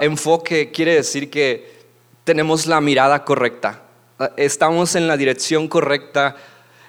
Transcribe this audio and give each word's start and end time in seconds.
enfoque 0.00 0.70
quiere 0.70 0.94
decir 0.94 1.30
que 1.30 1.80
tenemos 2.24 2.66
la 2.66 2.80
mirada 2.80 3.24
correcta, 3.24 3.82
estamos 4.36 4.94
en 4.94 5.08
la 5.08 5.16
dirección 5.16 5.68
correcta. 5.68 6.36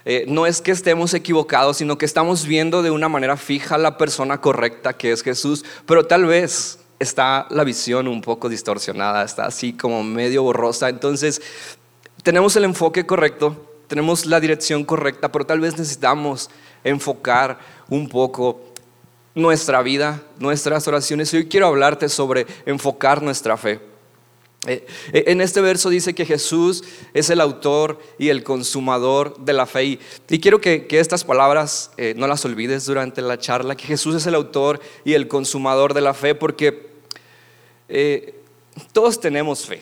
Eh, 0.04 0.26
no 0.28 0.48
es 0.48 0.62
que 0.62 0.72
estemos 0.72 1.14
equivocados, 1.14 1.78
sino 1.78 1.98
que 1.98 2.06
estamos 2.06 2.48
viendo 2.48 2.82
de 2.82 2.90
una 2.90 3.08
manera 3.08 3.38
fija 3.38 3.78
la 3.78 3.98
persona 3.98 4.42
correcta 4.42 4.94
que 4.94 5.12
es 5.12 5.22
Jesús, 5.22 5.64
pero 5.86 6.08
tal 6.08 6.26
vez 6.26 6.80
está 6.98 7.48
la 7.50 7.64
visión 7.64 8.08
un 8.08 8.22
poco 8.22 8.50
distorsionada, 8.50 9.24
está 9.24 9.46
así 9.46 9.74
como 9.74 10.04
medio 10.04 10.44
borrosa. 10.44 10.90
Entonces, 10.90 11.42
tenemos 12.24 12.56
el 12.56 12.64
enfoque 12.64 13.06
correcto, 13.06 13.70
tenemos 13.88 14.26
la 14.26 14.40
dirección 14.40 14.84
correcta, 14.86 15.32
pero 15.32 15.46
tal 15.46 15.60
vez 15.60 15.78
necesitamos 15.78 16.50
enfocar 16.84 17.60
un 17.90 18.08
poco 18.08 18.71
nuestra 19.36 19.82
vida, 19.82 20.24
nuestras 20.40 20.88
oraciones. 20.88 21.34
Hoy 21.34 21.48
quiero 21.48 21.68
hablarte 21.68 22.10
sobre 22.10 22.46
enfocar 22.66 23.22
nuestra 23.22 23.58
fe. 23.58 23.80
Eh, 24.68 24.86
eh, 25.12 25.24
en 25.28 25.42
este 25.42 25.60
verso 25.60 25.90
dice 25.90 26.14
que 26.14 26.24
Jesús 26.24 26.84
es 27.16 27.32
el 27.32 27.42
autor 27.42 28.00
y 28.20 28.30
el 28.30 28.44
consumador 28.44 29.40
de 29.40 29.54
la 29.54 29.66
fe. 29.66 30.00
Y 30.30 30.40
quiero 30.40 30.62
que, 30.62 30.86
estas 30.92 31.24
palabras 31.24 31.92
eh, 31.98 32.14
no 32.16 32.28
las 32.28 32.46
olvides 32.46 32.86
durante 32.86 33.22
la 33.22 33.40
charla, 33.40 33.76
que 33.76 33.88
Jesús 33.88 34.16
es 34.16 34.28
el 34.28 34.36
autor 34.36 34.80
y 35.04 35.14
el 35.14 35.28
consumador 35.28 35.94
de 35.94 36.02
la 36.02 36.14
fe, 36.14 36.36
porque 36.36 36.92
todos 38.94 39.20
tenemos 39.20 39.66
fe. 39.66 39.82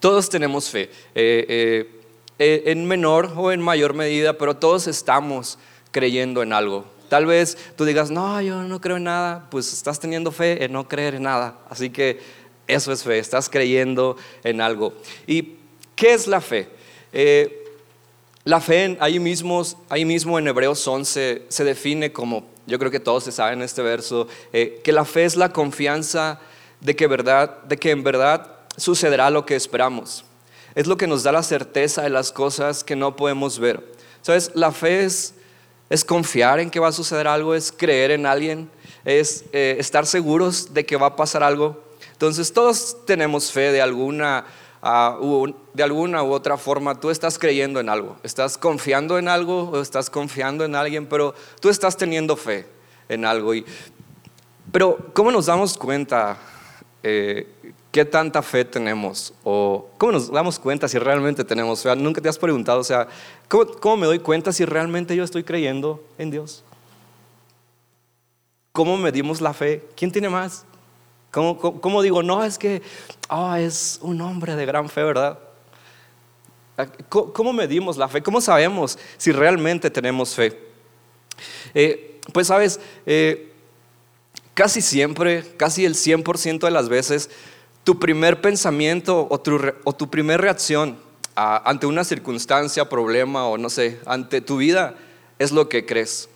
Todos 0.00 0.28
tenemos 0.28 0.68
fe. 0.68 0.90
En 1.14 2.86
menor 2.86 3.32
o 3.36 3.52
en 3.52 3.62
mayor 3.62 3.94
medida, 3.94 4.36
pero 4.36 4.56
todos 4.56 4.86
estamos 4.86 5.58
creyendo 5.90 6.42
en 6.42 6.52
algo. 6.52 6.97
Tal 7.08 7.26
vez 7.26 7.56
tú 7.76 7.84
digas, 7.84 8.10
no, 8.10 8.40
yo 8.40 8.62
no 8.62 8.80
creo 8.80 8.96
en 8.96 9.04
nada, 9.04 9.48
pues 9.50 9.72
estás 9.72 9.98
teniendo 10.00 10.30
fe 10.30 10.64
en 10.64 10.72
no 10.72 10.88
creer 10.88 11.14
en 11.14 11.22
nada. 11.22 11.58
Así 11.68 11.90
que 11.90 12.20
eso 12.66 12.92
es 12.92 13.02
fe, 13.02 13.18
estás 13.18 13.48
creyendo 13.48 14.16
en 14.44 14.60
algo. 14.60 14.92
¿Y 15.26 15.54
qué 15.96 16.14
es 16.14 16.26
la 16.26 16.40
fe? 16.40 16.68
la 18.44 18.60
fe, 18.60 18.96
ahí 19.00 19.18
mismo, 19.18 19.62
ahí 19.88 20.04
mismo 20.04 20.38
en 20.38 20.46
Hebreos 20.46 20.86
11 20.86 21.42
se 21.48 21.64
define 21.64 22.12
como, 22.12 22.46
yo 22.66 22.78
creo 22.78 22.90
que 22.90 23.00
todos 23.00 23.24
se 23.24 23.32
saben 23.32 23.62
este 23.62 23.82
verso, 23.82 24.28
que 24.52 24.92
la 24.92 25.04
fe 25.04 25.24
es 25.24 25.36
la 25.36 25.52
confianza 25.52 26.38
de 26.80 26.94
que, 26.94 27.06
verdad, 27.06 27.62
de 27.64 27.76
que 27.76 27.90
en 27.90 28.04
verdad 28.04 28.58
sucederá 28.76 29.30
lo 29.30 29.44
que 29.44 29.56
esperamos. 29.56 30.24
Es 30.74 30.86
lo 30.86 30.96
que 30.96 31.06
nos 31.06 31.22
da 31.22 31.32
la 31.32 31.42
certeza 31.42 32.02
de 32.02 32.10
las 32.10 32.30
cosas 32.30 32.84
que 32.84 32.94
no 32.94 33.16
podemos 33.16 33.58
ver. 33.58 33.82
¿Sabes? 34.22 34.52
La 34.54 34.70
fe 34.70 35.04
es, 35.04 35.34
es 35.90 36.04
confiar 36.04 36.60
en 36.60 36.70
que 36.70 36.80
va 36.80 36.88
a 36.88 36.92
suceder 36.92 37.26
algo, 37.26 37.54
es 37.54 37.72
creer 37.72 38.10
en 38.10 38.26
alguien, 38.26 38.70
es 39.04 39.44
eh, 39.52 39.76
estar 39.78 40.06
seguros 40.06 40.74
de 40.74 40.84
que 40.84 40.96
va 40.96 41.08
a 41.08 41.16
pasar 41.16 41.42
algo. 41.42 41.82
Entonces 42.12 42.52
todos 42.52 42.96
tenemos 43.06 43.52
fe 43.52 43.72
de 43.72 43.80
alguna, 43.80 44.44
uh, 44.82 45.52
de 45.72 45.82
alguna 45.82 46.22
u 46.22 46.32
otra 46.32 46.58
forma. 46.58 46.98
Tú 46.98 47.10
estás 47.10 47.38
creyendo 47.38 47.80
en 47.80 47.88
algo, 47.88 48.16
estás 48.22 48.58
confiando 48.58 49.18
en 49.18 49.28
algo 49.28 49.70
o 49.70 49.80
estás 49.80 50.10
confiando 50.10 50.64
en 50.64 50.74
alguien, 50.74 51.06
pero 51.06 51.34
tú 51.60 51.68
estás 51.68 51.96
teniendo 51.96 52.36
fe 52.36 52.66
en 53.08 53.24
algo. 53.24 53.54
Y, 53.54 53.64
pero 54.72 54.98
¿cómo 55.14 55.30
nos 55.30 55.46
damos 55.46 55.78
cuenta 55.78 56.36
eh, 57.02 57.46
qué 57.90 58.04
tanta 58.04 58.42
fe 58.42 58.64
tenemos 58.64 59.32
o 59.44 59.88
cómo 59.96 60.12
nos 60.12 60.30
damos 60.30 60.58
cuenta 60.58 60.88
si 60.88 60.98
realmente 60.98 61.44
tenemos 61.44 61.82
fe. 61.82 61.94
Nunca 61.96 62.20
te 62.20 62.28
has 62.28 62.38
preguntado, 62.38 62.80
o 62.80 62.84
sea, 62.84 63.08
¿cómo, 63.48 63.96
me 63.96 64.06
doy 64.06 64.18
cuenta 64.18 64.52
si 64.52 64.64
realmente 64.64 65.16
yo 65.16 65.24
estoy 65.24 65.44
creyendo 65.44 66.02
en 66.18 66.30
Dios? 66.30 66.64
¿Cómo 68.72 68.96
medimos 68.96 69.40
la 69.40 69.54
fe? 69.54 69.84
¿Quién 69.96 70.12
tiene 70.12 70.28
más? 70.28 70.64
¿Cómo, 71.30 72.02
digo, 72.02 72.22
no, 72.22 72.44
es 72.44 72.58
que 72.58 72.82
oh, 73.28 73.54
es 73.54 73.98
un 74.02 74.20
hombre 74.20 74.56
de 74.56 74.66
gran 74.66 74.88
fe, 74.88 75.02
¿verdad? 75.02 75.38
¿Cómo, 77.08 77.52
medimos 77.52 77.96
la 77.96 78.08
fe? 78.08 78.22
¿Cómo 78.22 78.40
sabemos 78.40 78.98
si 79.16 79.32
realmente 79.32 79.90
tenemos 79.90 80.34
fe? 80.34 80.58
Eh, 81.74 82.20
pues 82.32 82.46
sabes, 82.46 82.78
eh, 83.04 83.52
casi 84.54 84.80
siempre, 84.80 85.44
casi 85.56 85.84
el 85.84 85.94
100% 85.94 86.60
de 86.60 86.70
las 86.70 86.88
veces, 86.88 87.30
tu 87.88 87.98
primer 87.98 88.42
pensamiento 88.42 89.26
o 89.30 89.40
tu, 89.40 89.58
o 89.82 89.94
tu 89.94 90.10
primer 90.10 90.42
reacción 90.42 90.98
ante 91.34 91.86
una 91.86 92.04
circunstancia, 92.04 92.86
problema 92.86 93.46
o 93.46 93.56
no 93.56 93.70
sé, 93.70 93.98
ante 94.04 94.42
tu 94.42 94.58
vida 94.58 94.94
es 95.38 95.52
lo 95.52 95.70
que 95.70 95.86
crees. 95.86 96.28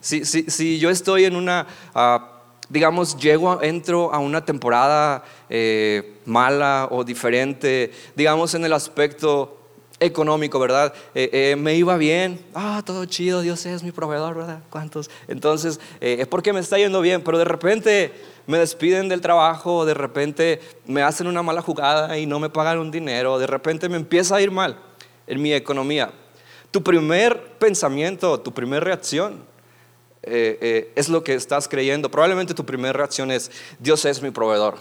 Si, 0.00 0.24
si, 0.24 0.44
si 0.44 0.78
yo 0.78 0.88
estoy 0.88 1.26
en 1.26 1.36
una, 1.36 1.66
ah, 1.94 2.40
digamos, 2.70 3.18
llego, 3.18 3.60
entro 3.60 4.10
a 4.14 4.20
una 4.20 4.46
temporada 4.46 5.22
eh, 5.50 6.16
mala 6.24 6.88
o 6.90 7.04
diferente, 7.04 7.92
digamos 8.14 8.54
en 8.54 8.64
el 8.64 8.72
aspecto 8.72 9.65
económico, 10.00 10.58
¿verdad? 10.58 10.92
Eh, 11.14 11.30
eh, 11.32 11.56
me 11.56 11.74
iba 11.74 11.96
bien, 11.96 12.44
ah, 12.54 12.82
todo 12.84 13.04
chido, 13.06 13.40
Dios 13.40 13.64
es 13.66 13.82
mi 13.82 13.92
proveedor, 13.92 14.34
¿verdad? 14.34 14.60
¿Cuántos? 14.70 15.10
Entonces, 15.28 15.80
eh, 16.00 16.16
es 16.20 16.26
porque 16.26 16.52
me 16.52 16.60
está 16.60 16.76
yendo 16.76 17.00
bien, 17.00 17.22
pero 17.22 17.38
de 17.38 17.44
repente 17.44 18.12
me 18.46 18.58
despiden 18.58 19.08
del 19.08 19.20
trabajo, 19.20 19.86
de 19.86 19.94
repente 19.94 20.60
me 20.86 21.02
hacen 21.02 21.26
una 21.26 21.42
mala 21.42 21.62
jugada 21.62 22.18
y 22.18 22.26
no 22.26 22.38
me 22.38 22.50
pagan 22.50 22.78
un 22.78 22.90
dinero, 22.90 23.38
de 23.38 23.46
repente 23.46 23.88
me 23.88 23.96
empieza 23.96 24.36
a 24.36 24.40
ir 24.40 24.50
mal 24.50 24.78
en 25.26 25.40
mi 25.40 25.52
economía. 25.52 26.12
Tu 26.70 26.82
primer 26.82 27.54
pensamiento, 27.58 28.38
tu 28.40 28.52
primera 28.52 28.84
reacción 28.84 29.44
es 30.22 31.08
lo 31.08 31.22
que 31.22 31.34
estás 31.34 31.68
creyendo. 31.68 32.10
Probablemente 32.10 32.52
tu 32.52 32.66
primera 32.66 32.92
reacción 32.92 33.30
es, 33.30 33.50
Dios 33.78 34.04
es 34.04 34.20
mi 34.20 34.32
proveedor. 34.32 34.76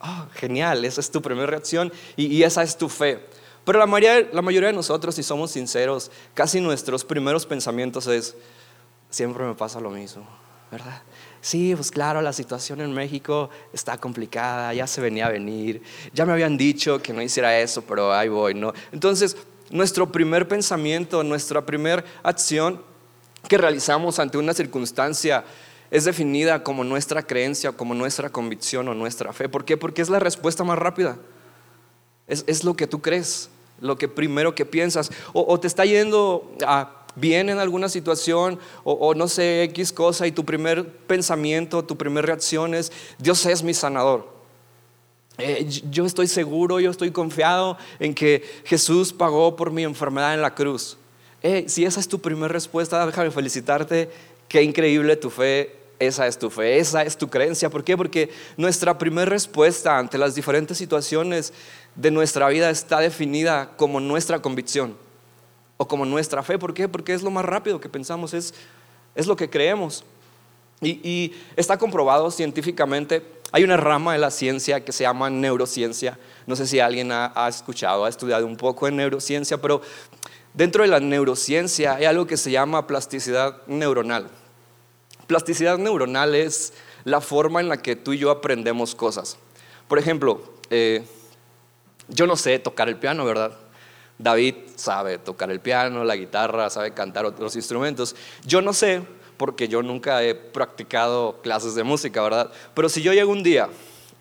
Oh, 0.00 0.26
genial, 0.34 0.84
esa 0.84 1.00
es 1.00 1.10
tu 1.10 1.20
primera 1.20 1.46
reacción 1.46 1.92
y 2.16 2.42
esa 2.44 2.62
es 2.62 2.78
tu 2.78 2.88
fe. 2.88 3.20
Pero 3.66 3.80
la 3.80 3.86
mayoría, 3.86 4.28
la 4.32 4.42
mayoría 4.42 4.68
de 4.68 4.76
nosotros, 4.76 5.16
si 5.16 5.24
somos 5.24 5.50
sinceros, 5.50 6.12
casi 6.34 6.60
nuestros 6.60 7.04
primeros 7.04 7.44
pensamientos 7.44 8.06
es, 8.06 8.36
siempre 9.10 9.44
me 9.44 9.54
pasa 9.54 9.80
lo 9.80 9.90
mismo, 9.90 10.24
¿verdad? 10.70 11.02
Sí, 11.40 11.74
pues 11.74 11.90
claro, 11.90 12.22
la 12.22 12.32
situación 12.32 12.80
en 12.80 12.92
México 12.92 13.50
está 13.72 13.98
complicada, 13.98 14.72
ya 14.72 14.86
se 14.86 15.00
venía 15.00 15.26
a 15.26 15.30
venir, 15.30 15.82
ya 16.14 16.24
me 16.24 16.32
habían 16.32 16.56
dicho 16.56 17.02
que 17.02 17.12
no 17.12 17.20
hiciera 17.20 17.58
eso, 17.58 17.82
pero 17.82 18.12
ahí 18.12 18.28
voy, 18.28 18.54
¿no? 18.54 18.72
Entonces, 18.92 19.36
nuestro 19.70 20.12
primer 20.12 20.46
pensamiento, 20.46 21.24
nuestra 21.24 21.66
primera 21.66 22.04
acción 22.22 22.80
que 23.48 23.58
realizamos 23.58 24.20
ante 24.20 24.38
una 24.38 24.54
circunstancia 24.54 25.44
es 25.90 26.04
definida 26.04 26.62
como 26.62 26.84
nuestra 26.84 27.20
creencia, 27.24 27.72
como 27.72 27.94
nuestra 27.94 28.30
convicción 28.30 28.86
o 28.86 28.94
nuestra 28.94 29.32
fe. 29.32 29.48
¿Por 29.48 29.64
qué? 29.64 29.76
Porque 29.76 30.02
es 30.02 30.08
la 30.08 30.20
respuesta 30.20 30.62
más 30.62 30.78
rápida. 30.78 31.16
Es, 32.28 32.44
es 32.46 32.62
lo 32.62 32.74
que 32.74 32.86
tú 32.86 33.02
crees 33.02 33.50
lo 33.80 33.96
que 33.98 34.08
primero 34.08 34.54
que 34.54 34.64
piensas. 34.64 35.10
O, 35.32 35.58
te 35.60 35.66
está 35.66 35.84
yendo 35.84 36.50
bien 37.14 37.48
en 37.48 37.58
alguna 37.58 37.88
situación, 37.88 38.58
o, 38.84 39.14
no 39.14 39.28
sé, 39.28 39.64
X 39.64 39.92
cosa, 39.92 40.26
y 40.26 40.32
tu 40.32 40.44
primer 40.44 40.86
pensamiento, 40.86 41.84
tu 41.84 41.96
primera 41.96 42.26
reacción 42.26 42.74
es, 42.74 42.92
Dios 43.18 43.44
es 43.46 43.62
mi 43.62 43.74
sanador. 43.74 44.36
Eh, 45.38 45.66
yo 45.90 46.06
estoy 46.06 46.28
seguro, 46.28 46.80
yo 46.80 46.90
estoy 46.90 47.10
confiado 47.10 47.76
en 47.98 48.14
que 48.14 48.42
Jesús 48.64 49.12
pagó 49.12 49.54
por 49.54 49.70
mi 49.70 49.84
enfermedad 49.84 50.34
en 50.34 50.40
la 50.40 50.54
cruz. 50.54 50.96
Eh, 51.42 51.66
si 51.68 51.84
esa 51.84 52.00
es 52.00 52.08
tu 52.08 52.20
primera 52.20 52.48
respuesta, 52.48 53.04
déjame 53.04 53.30
felicitarte. 53.30 54.10
Qué 54.48 54.62
increíble 54.62 55.16
tu 55.16 55.28
fe. 55.28 55.76
Esa 55.98 56.26
es 56.26 56.38
tu 56.38 56.50
fe, 56.50 56.78
esa 56.78 57.02
es 57.04 57.16
tu 57.16 57.28
creencia. 57.28 57.70
¿Por 57.70 57.82
qué? 57.82 57.96
Porque 57.96 58.28
nuestra 58.58 58.98
primera 58.98 59.24
respuesta 59.24 59.96
ante 59.96 60.18
las 60.18 60.34
diferentes 60.34 60.76
situaciones 60.76 61.54
de 61.96 62.10
nuestra 62.10 62.48
vida 62.48 62.70
está 62.70 63.00
definida 63.00 63.70
como 63.76 64.00
nuestra 64.00 64.40
convicción 64.40 64.96
o 65.78 65.88
como 65.88 66.04
nuestra 66.04 66.42
fe. 66.42 66.58
¿Por 66.58 66.74
qué? 66.74 66.88
Porque 66.88 67.14
es 67.14 67.22
lo 67.22 67.30
más 67.30 67.44
rápido 67.44 67.80
que 67.80 67.88
pensamos, 67.88 68.34
es, 68.34 68.54
es 69.14 69.26
lo 69.26 69.36
que 69.36 69.50
creemos. 69.50 70.04
Y, 70.82 71.32
está 71.56 71.78
comprobado 71.78 72.30
científicamente, 72.30 73.22
hay 73.50 73.64
una 73.64 73.78
rama 73.78 74.12
de 74.12 74.18
la 74.18 74.30
ciencia 74.30 74.84
que 74.84 74.92
se 74.92 75.04
llama 75.04 75.30
neurociencia. 75.30 76.18
No 76.46 76.54
sé 76.54 76.66
si 76.66 76.80
alguien 76.80 77.10
ha, 77.12 77.32
ha 77.34 77.48
escuchado, 77.48 78.04
ha 78.04 78.10
estudiado 78.10 78.46
un 78.46 78.58
poco 78.58 78.86
en 78.86 78.96
neurociencia, 78.96 79.56
pero 79.56 79.80
dentro 80.52 80.82
de 80.82 80.88
la 80.88 81.00
neurociencia 81.00 81.94
hay 81.94 82.04
algo 82.04 82.26
que 82.26 82.36
se 82.36 82.50
llama 82.50 82.86
plasticidad 82.86 83.62
neuronal. 83.66 84.28
Plasticidad 85.26 85.78
neuronal 85.78 86.34
es 86.34 86.74
la 87.04 87.22
forma 87.22 87.60
en 87.60 87.70
la 87.70 87.78
que 87.78 87.96
tú 87.96 88.12
y 88.12 88.18
yo 88.18 88.30
aprendemos 88.30 88.94
cosas. 88.94 89.38
Por 89.88 89.98
ejemplo, 89.98 90.42
eh, 90.68 91.06
yo 92.08 92.26
no 92.26 92.36
sé 92.36 92.58
tocar 92.58 92.88
el 92.88 92.96
piano, 92.96 93.24
¿verdad? 93.24 93.52
David 94.18 94.54
sabe 94.76 95.18
tocar 95.18 95.50
el 95.50 95.60
piano, 95.60 96.04
la 96.04 96.16
guitarra, 96.16 96.70
sabe 96.70 96.92
cantar 96.92 97.26
otros 97.26 97.54
instrumentos. 97.56 98.16
Yo 98.44 98.62
no 98.62 98.72
sé 98.72 99.02
porque 99.36 99.68
yo 99.68 99.82
nunca 99.82 100.22
he 100.22 100.34
practicado 100.34 101.40
clases 101.42 101.74
de 101.74 101.84
música, 101.84 102.22
¿verdad? 102.22 102.50
Pero 102.74 102.88
si 102.88 103.02
yo 103.02 103.12
llego 103.12 103.30
un 103.30 103.42
día 103.42 103.68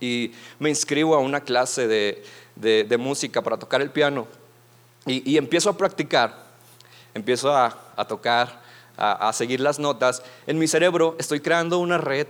y 0.01 0.33
me 0.59 0.69
inscribo 0.69 1.15
a 1.15 1.19
una 1.19 1.41
clase 1.41 1.87
de, 1.87 2.97
música 2.97 3.41
para 3.41 3.57
tocar 3.57 3.81
el 3.81 3.91
piano 3.91 4.27
y, 5.05 5.37
empiezo 5.37 5.69
a 5.69 5.77
practicar, 5.77 6.35
empiezo 7.13 7.55
a, 7.55 7.71
tocar, 8.07 8.61
a, 8.97 9.29
a 9.29 9.33
seguir 9.33 9.61
las 9.61 9.79
notas, 9.79 10.21
en 10.47 10.57
mi 10.59 10.67
cerebro 10.67 11.15
estoy 11.19 11.39
creando 11.39 11.79
una 11.79 11.97
red 11.97 12.27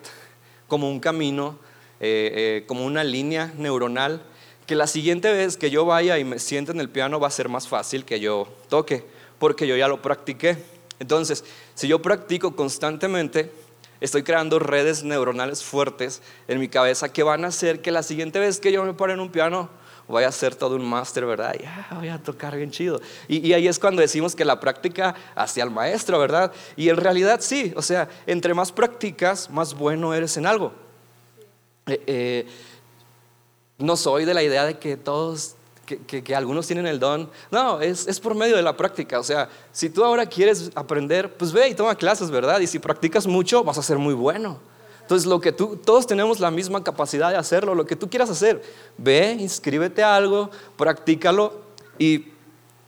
como 0.67 0.89
un 0.89 0.99
camino 0.99 1.57
eh, 2.01 2.59
eh, 2.61 2.65
como 2.67 2.85
una 2.85 3.05
línea 3.05 3.53
neuronal 3.57 4.21
que 4.65 4.75
la 4.75 4.87
siguiente 4.87 5.31
vez 5.31 5.57
que 5.57 5.69
yo 5.69 5.85
vaya 5.85 6.17
y 6.17 6.23
me 6.23 6.39
siente 6.39 6.71
en 6.71 6.79
el 6.79 6.89
piano 6.89 7.19
va 7.19 7.27
a 7.27 7.31
ser 7.31 7.49
más 7.49 7.67
fácil 7.67 8.05
que 8.05 8.19
yo 8.19 8.47
toque, 8.69 9.05
porque 9.37 9.67
yo 9.67 9.75
ya 9.75 9.87
lo 9.87 10.01
practiqué. 10.01 10.57
Entonces, 10.99 11.43
si 11.75 11.87
yo 11.87 12.01
practico 12.01 12.55
constantemente, 12.55 13.51
estoy 14.01 14.23
creando 14.23 14.59
redes 14.59 15.03
neuronales 15.03 15.63
fuertes 15.63 16.21
en 16.47 16.59
mi 16.59 16.67
cabeza 16.67 17.11
que 17.11 17.23
van 17.23 17.45
a 17.45 17.49
hacer 17.49 17.81
que 17.81 17.91
la 17.91 18.03
siguiente 18.03 18.39
vez 18.39 18.59
que 18.59 18.71
yo 18.71 18.83
me 18.83 18.93
pare 18.93 19.13
en 19.13 19.19
un 19.19 19.29
piano, 19.29 19.69
vaya 20.07 20.27
a 20.27 20.31
ser 20.31 20.55
todo 20.55 20.75
un 20.75 20.85
máster, 20.85 21.25
¿verdad? 21.25 21.55
Ya, 21.59 21.87
voy 21.95 22.09
a 22.09 22.21
tocar 22.21 22.55
bien 22.55 22.71
chido. 22.71 23.01
Y, 23.27 23.53
ahí 23.53 23.67
es 23.67 23.79
cuando 23.79 24.01
decimos 24.01 24.35
que 24.35 24.45
la 24.45 24.59
práctica 24.59 25.15
hacia 25.35 25.63
el 25.63 25.71
maestro, 25.71 26.19
¿verdad? 26.19 26.51
Y 26.75 26.89
en 26.89 26.97
realidad 26.97 27.39
sí, 27.41 27.73
o 27.75 27.81
sea, 27.81 28.07
entre 28.25 28.53
más 28.53 28.71
practicas, 28.71 29.49
más 29.49 29.73
bueno 29.73 30.13
eres 30.13 30.37
en 30.37 30.45
algo. 30.45 30.73
Eh, 31.87 32.01
eh, 32.07 32.47
no 33.77 33.97
soy 33.97 34.25
de 34.25 34.33
la 34.33 34.43
idea 34.43 34.65
de 34.65 34.77
que 34.77 34.97
todos, 34.97 35.55
que, 35.85 36.35
algunos 36.35 36.67
tienen 36.67 36.87
el 36.87 36.99
don. 36.99 37.29
No, 37.51 37.81
es, 37.81 38.07
es, 38.07 38.19
por 38.19 38.35
medio 38.35 38.55
de 38.55 38.61
la 38.61 38.75
práctica. 38.75 39.19
O 39.19 39.23
sea, 39.23 39.49
si 39.71 39.89
tú 39.89 40.03
ahora 40.03 40.25
quieres 40.25 40.71
aprender, 40.75 41.33
pues 41.33 41.51
ve 41.51 41.69
y 41.69 41.75
toma 41.75 41.95
clases, 41.95 42.31
¿verdad? 42.31 42.59
Y 42.59 42.67
si 42.67 42.79
practicas 42.79 43.27
mucho, 43.27 43.63
vas 43.63 43.77
a 43.77 43.83
ser 43.83 43.97
muy 43.97 44.13
bueno. 44.13 44.59
Entonces, 45.01 45.27
lo 45.27 45.39
que 45.39 45.51
tú, 45.51 45.77
todos 45.77 46.07
tenemos 46.07 46.39
la 46.39 46.49
misma 46.49 46.83
capacidad 46.83 47.29
de 47.29 47.37
hacerlo, 47.37 47.75
lo 47.75 47.85
que 47.85 47.95
tú 47.95 48.09
quieras 48.09 48.29
hacer, 48.31 48.63
ve, 48.97 49.37
inscríbete 49.39 50.01
a 50.01 50.15
algo, 50.15 50.49
practícalo 50.77 51.61
y 51.99 52.29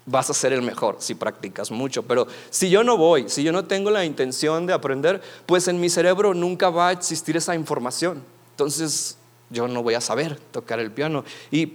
vas 0.08 0.30
a 0.30 0.34
ser 0.34 0.54
el 0.54 0.64
mejor 0.64 0.96
si 0.98 1.14
practicas 1.14 1.70
mucho. 1.70 2.02
Pero 2.02 2.26
si 2.50 2.72
yo 2.72 2.84
no 2.84 2.98
voy, 2.98 3.30
si 3.30 3.44
yo 3.44 3.52
no 3.52 3.66
tengo 3.66 3.92
la 3.92 4.04
intención 4.04 4.66
de 4.66 4.74
aprender, 4.74 5.22
pues 5.46 5.68
en 5.68 5.80
mi 5.80 5.92
cerebro 5.92 6.34
nunca 6.34 6.72
va 6.72 6.88
a 6.88 6.92
existir 6.92 7.38
esa 7.38 7.54
información. 7.54 8.24
Entonces, 8.52 9.18
yo 9.50 9.68
no 9.68 9.84
voy 9.84 9.94
a 9.94 10.02
saber 10.02 10.40
tocar 10.52 10.80
el 10.80 10.92
piano. 10.92 11.24
Y 11.52 11.74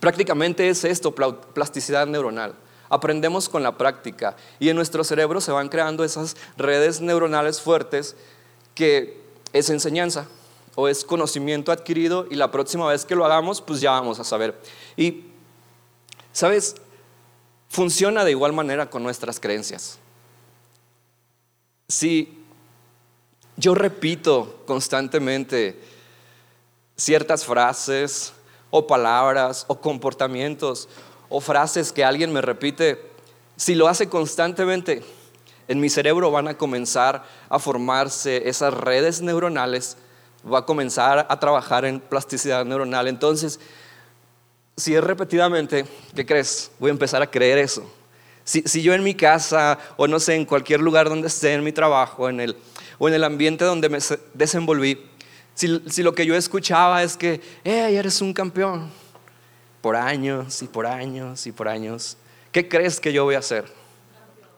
prácticamente 0.00 0.68
es 0.68 0.84
esto, 0.84 1.14
plasticidad 1.14 2.06
neuronal. 2.06 2.54
Aprendemos 2.88 3.48
con 3.48 3.62
la 3.62 3.78
práctica 3.78 4.36
y 4.58 4.68
en 4.68 4.76
nuestro 4.76 5.04
cerebro 5.04 5.40
se 5.40 5.52
van 5.52 5.68
creando 5.68 6.02
esas 6.02 6.36
redes 6.56 7.00
neuronales 7.00 7.60
fuertes 7.60 8.16
que 8.74 9.20
es 9.52 9.70
enseñanza 9.70 10.26
o 10.74 10.88
es 10.88 11.04
conocimiento 11.04 11.70
adquirido 11.70 12.26
y 12.30 12.34
la 12.34 12.50
próxima 12.50 12.88
vez 12.88 13.04
que 13.04 13.14
lo 13.14 13.24
hagamos 13.24 13.60
pues 13.60 13.80
ya 13.80 13.92
vamos 13.92 14.18
a 14.18 14.24
saber. 14.24 14.60
Y, 14.96 15.24
¿sabes? 16.32 16.74
Funciona 17.68 18.24
de 18.24 18.32
igual 18.32 18.52
manera 18.52 18.90
con 18.90 19.04
nuestras 19.04 19.38
creencias. 19.38 19.98
Si 21.86 22.40
yo 23.56 23.74
repito 23.74 24.62
constantemente, 24.66 25.78
ciertas 27.00 27.46
frases 27.46 28.34
o 28.68 28.86
palabras 28.86 29.64
o 29.68 29.80
comportamientos 29.80 30.86
o 31.30 31.40
frases 31.40 31.92
que 31.92 32.04
alguien 32.04 32.30
me 32.30 32.42
repite, 32.42 33.00
si 33.56 33.74
lo 33.74 33.88
hace 33.88 34.08
constantemente, 34.08 35.02
en 35.66 35.80
mi 35.80 35.88
cerebro 35.88 36.30
van 36.30 36.48
a 36.48 36.58
comenzar 36.58 37.24
a 37.48 37.58
formarse 37.58 38.48
esas 38.48 38.74
redes 38.74 39.22
neuronales, 39.22 39.96
va 40.44 40.58
a 40.58 40.66
comenzar 40.66 41.26
a 41.28 41.40
trabajar 41.40 41.84
en 41.84 42.00
plasticidad 42.00 42.64
neuronal. 42.64 43.08
Entonces, 43.08 43.60
si 44.76 44.94
es 44.94 45.02
repetidamente, 45.02 45.86
¿qué 46.14 46.26
crees? 46.26 46.70
Voy 46.78 46.90
a 46.90 46.92
empezar 46.92 47.22
a 47.22 47.30
creer 47.30 47.58
eso. 47.58 47.90
Si, 48.44 48.62
si, 48.62 48.82
yo 48.82 48.92
en 48.92 49.04
mi 49.04 49.14
casa 49.14 49.78
o 49.96 50.06
no 50.08 50.18
sé, 50.18 50.34
en 50.34 50.44
cualquier 50.44 50.80
lugar 50.80 51.08
donde 51.08 51.28
esté, 51.28 51.54
en 51.54 51.62
mi 51.62 51.72
trabajo, 51.72 52.28
en 52.28 52.40
el, 52.40 52.56
o 52.98 53.08
en 53.08 53.14
el 53.14 53.24
ambiente 53.24 53.64
donde 53.64 53.88
me 53.88 53.98
desenvolví, 54.34 55.09
si, 55.60 56.02
lo 56.02 56.14
que 56.14 56.24
yo 56.24 56.34
escuchaba 56.34 57.02
es 57.02 57.16
que, 57.16 57.40
hey, 57.64 57.96
eres 57.96 58.22
un 58.22 58.32
campeón, 58.32 58.90
por 59.82 59.94
años 59.94 60.62
y 60.62 60.66
por 60.66 60.86
años 60.86 61.46
y 61.46 61.52
por 61.52 61.68
años, 61.68 62.16
¿qué 62.50 62.66
crees 62.66 62.98
que 62.98 63.12
yo 63.12 63.24
voy 63.24 63.34
a 63.34 63.40
hacer? 63.40 63.64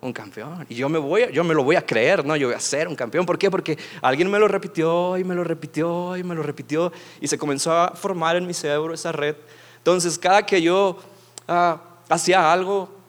Un 0.01 0.13
campeón. 0.13 0.65
Y 0.69 0.77
yo 0.77 0.89
me, 0.89 0.99
voy, 0.99 1.27
yo 1.33 1.43
me 1.45 1.55
lo 1.55 1.65
voy 1.65 1.77
a 1.77 1.85
creer, 1.85 2.25
¿no? 2.25 2.37
Yo 2.37 2.49
voy 2.49 2.57
a 2.57 2.61
ser 2.61 2.89
un 2.89 2.97
campeón. 2.97 3.25
¿Por 3.25 3.39
qué? 3.39 3.51
Porque 3.51 3.79
alguien 4.01 4.31
me 4.31 4.39
lo 4.39 4.49
repitió 4.49 5.17
y 5.17 5.25
me 5.25 5.35
lo 5.35 5.45
repitió 5.45 6.17
y 6.17 6.25
me 6.25 6.35
lo 6.35 6.43
repitió 6.43 6.93
y 7.21 7.29
se 7.29 7.39
comenzó 7.39 7.73
a 7.73 7.95
formar 7.95 8.37
en 8.37 8.47
mi 8.47 8.55
cerebro 8.55 8.95
esa 8.95 9.13
red. 9.13 9.37
Entonces, 9.79 10.19
cada 10.19 10.45
que 10.45 10.61
yo 10.61 10.99
ah, 11.47 11.81
hacía 12.09 12.53
algo, 12.53 13.02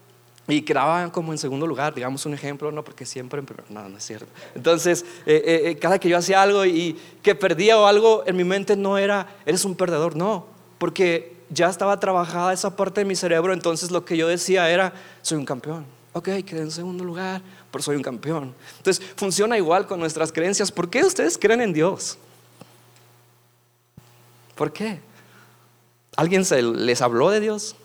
y 0.47 0.61
quedaba 0.61 1.09
como 1.11 1.31
en 1.31 1.37
segundo 1.37 1.65
lugar, 1.65 1.93
digamos 1.93 2.25
un 2.25 2.33
ejemplo, 2.33 2.71
no 2.71 2.83
porque 2.83 3.05
siempre, 3.05 3.41
no, 3.69 3.87
no 3.87 3.97
es 3.97 4.03
cierto. 4.03 4.27
Entonces, 4.55 5.05
eh, 5.25 5.41
eh, 5.45 5.61
eh, 5.69 5.75
cada 5.77 5.99
que 5.99 6.09
yo 6.09 6.17
hacía 6.17 6.41
algo 6.41 6.65
y 6.65 6.99
que 7.21 7.33
perdía 7.33 7.77
o 7.77 7.85
algo, 7.85 8.23
en 8.25 8.35
mi 8.35 8.43
mente 8.43 8.75
no 8.75 8.97
era, 8.97 9.27
eres 9.45 9.63
un 9.63 9.75
perdedor, 9.75 10.15
no, 10.15 10.45
porque 10.79 11.33
ya 11.49 11.69
estaba 11.69 11.99
trabajada 11.99 12.51
esa 12.51 12.75
parte 12.75 13.01
de 13.01 13.05
mi 13.05 13.15
cerebro, 13.15 13.53
entonces 13.53 13.91
lo 13.91 14.03
que 14.03 14.17
yo 14.17 14.27
decía 14.27 14.69
era, 14.69 14.93
soy 15.21 15.37
un 15.37 15.45
campeón. 15.45 15.85
Ok, 16.11 16.25
quedé 16.45 16.61
en 16.61 16.71
segundo 16.71 17.03
lugar, 17.03 17.41
pero 17.71 17.81
soy 17.83 17.95
un 17.95 18.03
campeón. 18.03 18.53
Entonces, 18.77 19.03
funciona 19.15 19.57
igual 19.57 19.87
con 19.87 19.99
nuestras 19.99 20.31
creencias. 20.31 20.71
¿Por 20.71 20.89
qué 20.89 21.03
ustedes 21.03 21.37
creen 21.39 21.61
en 21.61 21.73
Dios? 21.73 22.17
¿Por 24.55 24.71
qué? 24.71 24.99
¿Alguien 26.15 26.45
se 26.45 26.61
les 26.61 27.01
habló 27.01 27.31
de 27.31 27.39
Dios 27.39 27.75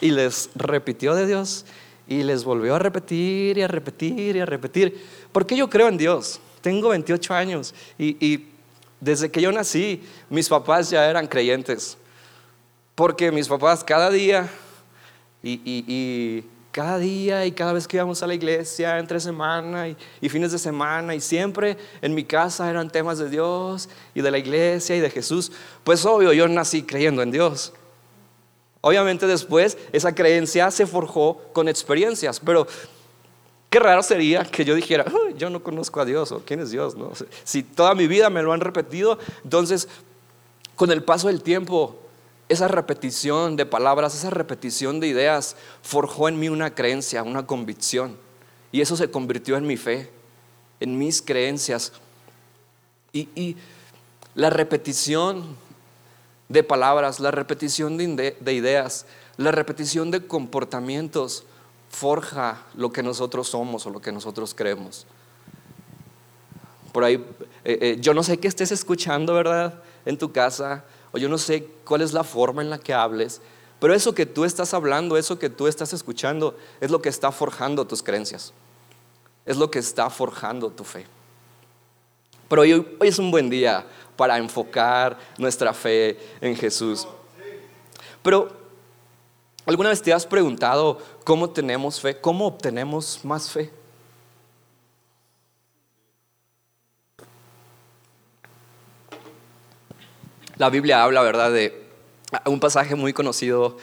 y 0.00 0.12
les 0.12 0.50
repitió 0.54 1.14
de 1.14 1.26
Dios? 1.26 1.64
Y 2.12 2.22
les 2.22 2.44
volvió 2.44 2.74
a 2.74 2.78
repetir 2.78 3.56
y 3.56 3.62
a 3.62 3.68
repetir 3.68 4.36
y 4.36 4.40
a 4.40 4.44
repetir. 4.44 5.02
Porque 5.32 5.56
yo 5.56 5.70
creo 5.70 5.88
en 5.88 5.96
Dios. 5.96 6.40
Tengo 6.60 6.90
28 6.90 7.32
años 7.32 7.74
y, 7.98 8.48
desde 9.00 9.30
que 9.30 9.40
yo 9.40 9.50
nací, 9.50 10.02
mis 10.28 10.46
papás 10.48 10.90
ya 10.90 11.08
eran 11.08 11.26
creyentes. 11.26 11.96
Porque 12.94 13.32
mis 13.32 13.48
papás 13.48 13.82
cada 13.82 14.10
día 14.10 14.46
y, 15.42 16.44
cada 16.70 16.98
día 16.98 17.46
y 17.46 17.52
cada 17.52 17.72
vez 17.72 17.88
que 17.88 17.96
íbamos 17.96 18.22
a 18.22 18.26
la 18.26 18.34
iglesia, 18.34 18.98
entre 18.98 19.18
semana 19.18 19.88
y, 19.88 19.96
y, 20.20 20.28
fines 20.28 20.52
de 20.52 20.58
semana, 20.58 21.14
y 21.14 21.20
siempre 21.22 21.78
en 22.02 22.14
mi 22.14 22.24
casa 22.24 22.68
eran 22.68 22.90
temas 22.90 23.18
de 23.18 23.30
Dios 23.30 23.88
y 24.14 24.20
de 24.20 24.30
la 24.30 24.38
iglesia 24.38 24.96
y 24.96 25.00
de 25.00 25.08
Jesús, 25.08 25.50
pues 25.82 26.04
obvio, 26.04 26.34
yo 26.34 26.46
nací 26.46 26.82
creyendo 26.82 27.22
en 27.22 27.30
Dios. 27.30 27.72
Obviamente 28.82 29.26
después 29.28 29.78
esa 29.92 30.14
creencia 30.14 30.70
se 30.70 30.86
forjó 30.86 31.40
con 31.52 31.68
experiencias, 31.68 32.40
pero 32.40 32.66
qué 33.70 33.78
raro 33.78 34.02
sería 34.02 34.44
que 34.44 34.64
yo 34.64 34.74
dijera, 34.74 35.06
yo 35.36 35.50
no 35.50 35.62
conozco 35.62 36.00
a 36.00 36.04
Dios 36.04 36.32
o 36.32 36.42
quién 36.44 36.60
es 36.60 36.72
Dios, 36.72 36.96
¿no? 36.96 37.12
Si 37.44 37.62
toda 37.62 37.94
mi 37.94 38.08
vida 38.08 38.28
me 38.28 38.42
lo 38.42 38.52
han 38.52 38.60
repetido, 38.60 39.18
entonces 39.44 39.88
con 40.74 40.90
el 40.90 41.04
paso 41.04 41.28
del 41.28 41.42
tiempo 41.42 41.96
esa 42.48 42.66
repetición 42.66 43.54
de 43.56 43.66
palabras, 43.66 44.16
esa 44.16 44.30
repetición 44.30 44.98
de 44.98 45.06
ideas 45.06 45.56
forjó 45.82 46.28
en 46.28 46.40
mí 46.40 46.48
una 46.48 46.74
creencia, 46.74 47.22
una 47.22 47.46
convicción. 47.46 48.16
Y 48.72 48.80
eso 48.80 48.96
se 48.96 49.10
convirtió 49.10 49.56
en 49.56 49.66
mi 49.66 49.76
fe, 49.76 50.10
en 50.80 50.98
mis 50.98 51.22
creencias. 51.22 51.92
Y, 53.12 53.28
y 53.34 53.56
la 54.34 54.50
repetición 54.50 55.56
de 56.52 56.62
palabras, 56.62 57.18
la 57.18 57.30
repetición 57.30 57.96
de, 57.96 58.36
ideas, 58.46 59.06
la 59.38 59.50
repetición 59.52 60.10
de 60.10 60.26
comportamientos 60.26 61.44
forja 61.88 62.62
lo 62.74 62.92
que 62.92 63.02
nosotros 63.02 63.48
somos 63.48 63.86
o 63.86 63.90
lo 63.90 64.00
que 64.00 64.12
nosotros 64.12 64.54
creemos. 64.54 65.06
Por 66.92 67.04
ahí, 67.04 67.14
eh, 67.64 67.78
eh, 67.80 67.96
yo 68.00 68.12
no 68.12 68.22
sé 68.22 68.38
qué 68.38 68.48
estés 68.48 68.70
escuchando, 68.70 69.32
¿verdad? 69.32 69.82
En 70.04 70.18
tu 70.18 70.30
casa, 70.30 70.84
o 71.12 71.18
yo 71.18 71.28
no 71.30 71.38
sé 71.38 71.66
cuál 71.84 72.02
es 72.02 72.12
la 72.12 72.22
forma 72.22 72.60
en 72.60 72.68
la 72.68 72.78
que 72.78 72.92
hables, 72.92 73.40
pero 73.80 73.94
eso 73.94 74.14
que 74.14 74.26
tú 74.26 74.44
estás 74.44 74.74
hablando, 74.74 75.16
eso 75.16 75.38
que 75.38 75.48
tú 75.48 75.66
estás 75.66 75.94
escuchando, 75.94 76.56
es 76.80 76.90
lo 76.90 77.00
que 77.00 77.08
está 77.08 77.32
forjando 77.32 77.86
tus 77.86 78.02
creencias, 78.02 78.52
es 79.46 79.56
lo 79.56 79.70
que 79.70 79.78
está 79.78 80.10
forjando 80.10 80.70
tu 80.70 80.84
fe. 80.84 81.06
Pero 82.48 82.62
hoy, 82.62 82.72
hoy 82.72 83.08
es 83.08 83.18
un 83.18 83.30
buen 83.30 83.48
día 83.48 83.86
para 84.16 84.38
enfocar 84.38 85.18
nuestra 85.38 85.72
fe 85.72 86.18
en 86.40 86.56
Jesús. 86.56 87.06
Pero, 88.22 88.48
¿alguna 89.66 89.88
vez 89.88 90.00
te 90.00 90.12
has 90.12 90.26
preguntado 90.26 90.98
cómo 91.24 91.50
tenemos 91.50 92.00
fe? 92.00 92.20
¿Cómo 92.20 92.46
obtenemos 92.46 93.24
más 93.24 93.50
fe? 93.50 93.70
La 100.56 100.70
Biblia 100.70 101.02
habla, 101.02 101.22
¿verdad?, 101.22 101.50
de 101.50 101.82
un 102.46 102.60
pasaje 102.60 102.94
muy 102.94 103.12
conocido, 103.12 103.76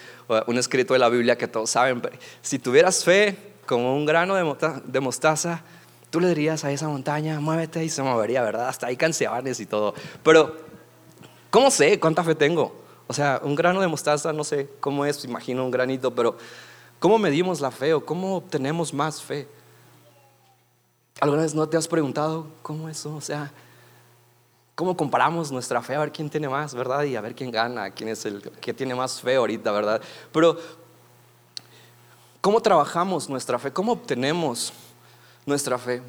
un 0.48 0.58
escrito 0.58 0.94
de 0.94 1.00
la 1.00 1.10
Biblia 1.10 1.38
que 1.38 1.48
todos 1.48 1.72
saben. 1.72 2.02
Si 2.42 2.58
tuvieras 2.58 3.04
fe 3.04 3.38
como 3.66 3.96
un 3.96 4.06
grano 4.06 4.36
de 4.36 5.00
mostaza, 5.02 5.64
tú 6.10 6.20
le 6.20 6.30
dirías 6.30 6.64
a 6.64 6.72
esa 6.72 6.88
montaña, 6.88 7.40
muévete 7.40 7.84
y 7.84 7.90
se 7.90 8.02
movería, 8.02 8.42
¿verdad? 8.42 8.70
Hasta 8.70 8.88
ahí 8.88 8.98
canciones 8.98 9.60
y 9.60 9.66
todo. 9.66 9.94
Pero, 10.24 10.56
¿cómo 11.50 11.72
sé 11.72 12.00
cuánta 12.00 12.24
fe 12.24 12.36
tengo? 12.36 12.76
O 13.08 13.14
sea, 13.14 13.42
un 13.44 13.56
grano 13.56 13.82
de 13.82 13.88
mostaza, 13.88 14.34
no 14.34 14.44
sé 14.44 14.70
cómo 14.80 15.06
es, 15.06 15.24
imagino 15.26 15.64
un 15.64 15.72
granito, 15.72 16.14
pero 16.14 16.38
¿cómo 17.00 17.18
medimos 17.18 17.62
la 17.62 17.72
fe 17.72 17.94
o 17.94 18.06
cómo 18.06 18.38
obtenemos 18.38 18.94
más 18.94 19.22
fe? 19.22 19.48
¿Alguna 21.20 21.42
vez 21.42 21.54
no 21.54 21.68
te 21.68 21.78
has 21.78 21.88
preguntado 21.88 22.48
cómo 22.62 22.88
eso? 22.90 23.16
O 23.16 23.22
sea, 23.22 23.52
¿Cómo 24.80 24.96
comparamos 24.96 25.52
nuestra 25.52 25.82
fe? 25.82 25.96
A 25.96 26.00
ver 26.00 26.14
quién 26.14 26.30
tiene 26.30 26.48
más, 26.48 26.74
¿verdad? 26.74 27.04
Y 27.04 27.18
a 27.18 27.20
ver 27.20 27.36
quién 27.36 27.52
gana, 27.52 27.92
quién 27.92 28.08
es 28.08 28.24
el 28.24 28.42
que 28.42 28.74
tiene 28.74 28.96
más 28.96 29.20
fe 29.20 29.36
ahorita, 29.36 29.74
¿verdad? 29.74 30.02
Pero, 30.32 30.58
¿cómo 32.40 32.62
trabajamos 32.62 33.28
nuestra 33.28 33.60
fe? 33.60 33.74
¿Cómo 33.74 33.92
obtenemos 33.92 34.72
nuestra 35.46 35.78
fe? 35.78 36.02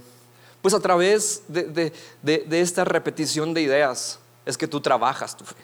Pues 0.63 0.75
a 0.75 0.81
través 0.81 1.43
de, 1.49 1.93
de 2.23 2.61
esta 2.61 2.85
repetición 2.85 3.55
de 3.55 3.63
ideas 3.63 4.19
es 4.45 4.59
que 4.59 4.69
tú 4.69 4.81
trabajas 4.81 5.37
tu 5.37 5.45
fe. 5.45 5.57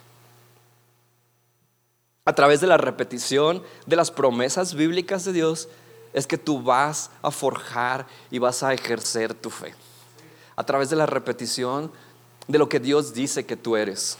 A 2.25 2.35
través 2.35 2.61
de 2.61 2.66
la 2.66 2.76
repetición 2.76 3.62
de 3.87 3.96
las 3.96 4.11
promesas 4.11 4.75
bíblicas 4.75 5.25
de 5.25 5.32
Dios 5.32 5.68
es 6.12 6.26
que 6.26 6.38
tú 6.38 6.62
vas 6.62 7.11
a 7.23 7.30
forjar 7.30 8.06
y 8.30 8.38
vas 8.38 8.62
a 8.62 8.73
ejercer 8.73 9.35
tu 9.35 9.50
fe. 9.50 9.75
A 10.56 10.64
través 10.64 10.90
de 10.90 10.96
la 10.96 11.06
repetición 11.06 11.92
de 12.49 12.58
lo 12.58 12.68
que 12.68 12.80
Dios 12.80 13.12
dice 13.12 13.44
que 13.44 13.56
tú 13.56 13.76
eres. 13.76 14.16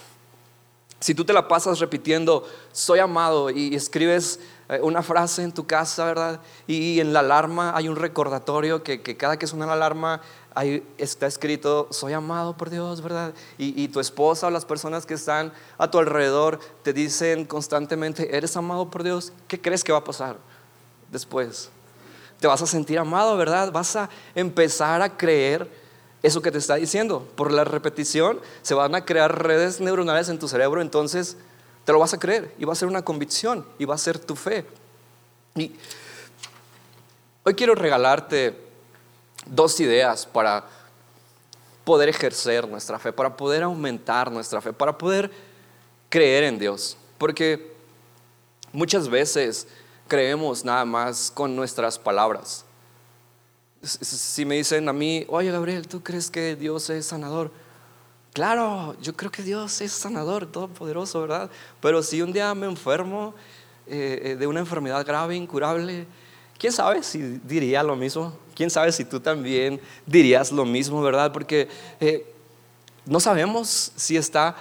Si 0.99 1.13
tú 1.13 1.25
te 1.25 1.33
la 1.33 1.47
pasas 1.47 1.79
repitiendo, 1.79 2.47
soy 2.71 2.99
amado, 2.99 3.49
y 3.49 3.75
escribes 3.75 4.39
una 4.81 5.01
frase 5.01 5.43
en 5.43 5.53
tu 5.53 5.65
casa, 5.65 6.05
¿verdad? 6.05 6.41
Y 6.67 6.99
en 6.99 7.13
la 7.13 7.19
alarma 7.19 7.75
hay 7.75 7.87
un 7.87 7.95
recordatorio 7.95 8.83
que, 8.83 9.01
cada 9.15 9.37
que 9.37 9.47
suena 9.47 9.65
la 9.65 9.73
alarma 9.73 10.21
ahí 10.53 10.85
está 10.97 11.27
escrito, 11.27 11.87
soy 11.91 12.13
amado 12.13 12.57
por 12.57 12.69
Dios, 12.69 13.01
¿verdad? 13.01 13.33
Y, 13.57 13.81
y, 13.81 13.87
tu 13.87 13.99
esposa 13.99 14.47
o 14.47 14.49
las 14.49 14.65
personas 14.65 15.05
que 15.05 15.13
están 15.13 15.53
a 15.77 15.89
tu 15.89 15.99
alrededor 15.99 16.59
te 16.83 16.93
dicen 16.93 17.45
constantemente, 17.45 18.35
eres 18.35 18.57
amado 18.57 18.89
por 18.89 19.03
Dios, 19.03 19.31
¿qué 19.47 19.61
crees 19.61 19.83
que 19.83 19.91
va 19.91 19.99
a 19.99 20.03
pasar 20.03 20.37
después? 21.11 21.69
Te 22.39 22.47
vas 22.47 22.61
a 22.61 22.67
sentir 22.67 22.99
amado, 22.99 23.37
¿verdad? 23.37 23.71
Vas 23.71 23.95
a 23.95 24.09
empezar 24.35 25.01
a 25.01 25.15
creer 25.15 25.69
eso 26.23 26.41
que 26.41 26.51
te 26.51 26.57
está 26.57 26.75
diciendo. 26.75 27.27
Por 27.35 27.51
la 27.51 27.63
repetición 27.63 28.39
se 28.61 28.73
van 28.73 28.95
a 28.95 29.05
crear 29.05 29.43
redes 29.43 29.79
neuronales 29.79 30.29
en 30.29 30.39
tu 30.39 30.47
cerebro, 30.47 30.81
entonces 30.81 31.37
te 31.87 31.93
lo 31.93 31.99
vas 31.99 32.13
a 32.13 32.19
creer 32.19 32.53
y 32.59 32.65
va 32.65 32.73
a 32.73 32.75
ser 32.75 32.89
una 32.89 33.01
convicción 33.01 33.65
y 33.79 33.85
va 33.85 33.95
a 33.95 33.97
ser 33.97 34.19
tu 34.19 34.35
fe. 34.35 34.65
Y 35.55 35.71
hoy 37.45 37.53
quiero 37.53 37.75
regalarte 37.75 38.59
dos 39.45 39.79
ideas 39.79 40.25
para 40.25 40.65
poder 41.85 42.09
ejercer 42.09 42.67
nuestra 42.67 42.99
fe, 42.99 43.13
para 43.13 43.37
poder 43.37 43.63
aumentar 43.63 44.29
nuestra 44.29 44.59
fe, 44.59 44.73
para 44.73 44.97
poder 44.97 45.31
creer 46.09 46.43
en 46.43 46.59
Dios. 46.59 46.97
Porque 47.17 47.73
muchas 48.73 49.07
veces 49.07 49.65
creemos 50.09 50.65
nada 50.65 50.83
más 50.83 51.31
con 51.31 51.55
nuestras 51.55 51.97
palabras. 51.97 52.65
Si 53.81 54.43
me 54.43 54.55
dicen 54.55 54.89
a 54.89 54.91
mí, 54.91 55.25
oye 55.29 55.51
Gabriel, 55.51 55.87
¿tú 55.87 56.03
crees 56.03 56.29
que 56.29 56.57
Dios 56.57 56.89
es 56.89 57.05
sanador? 57.05 57.49
Claro, 58.37 58.95
yo 59.01 59.15
creo 59.15 59.31
que 59.31 59.41
Dios 59.41 59.81
es 59.81 59.91
sanador, 59.91 60.45
todopoderoso, 60.45 61.21
¿verdad? 61.21 61.49
Pero 61.81 62.03
si 62.03 62.21
un 62.21 62.31
día 62.31 62.53
me 62.53 62.67
enfermo 62.67 63.33
eh, 63.87 64.21
eh, 64.23 64.35
de 64.35 64.45
una 64.45 64.59
enfermedad 64.59 65.03
grave, 65.03 65.35
incurable, 65.35 66.05
¿quién 66.59 66.71
sabe 66.71 67.01
si 67.01 67.19
diría 67.43 67.81
lo 67.81 67.95
mismo? 67.95 68.37
¿Quién 68.53 68.69
sabe 68.69 68.91
si 68.91 69.05
tú 69.05 69.19
también 69.19 69.81
dirías 70.05 70.51
lo 70.51 70.65
mismo, 70.65 71.01
verdad? 71.01 71.33
Porque 71.33 71.67
eh, 71.99 72.31
no 73.07 73.19
sabemos 73.19 73.91
si 73.95 74.17
está 74.17 74.55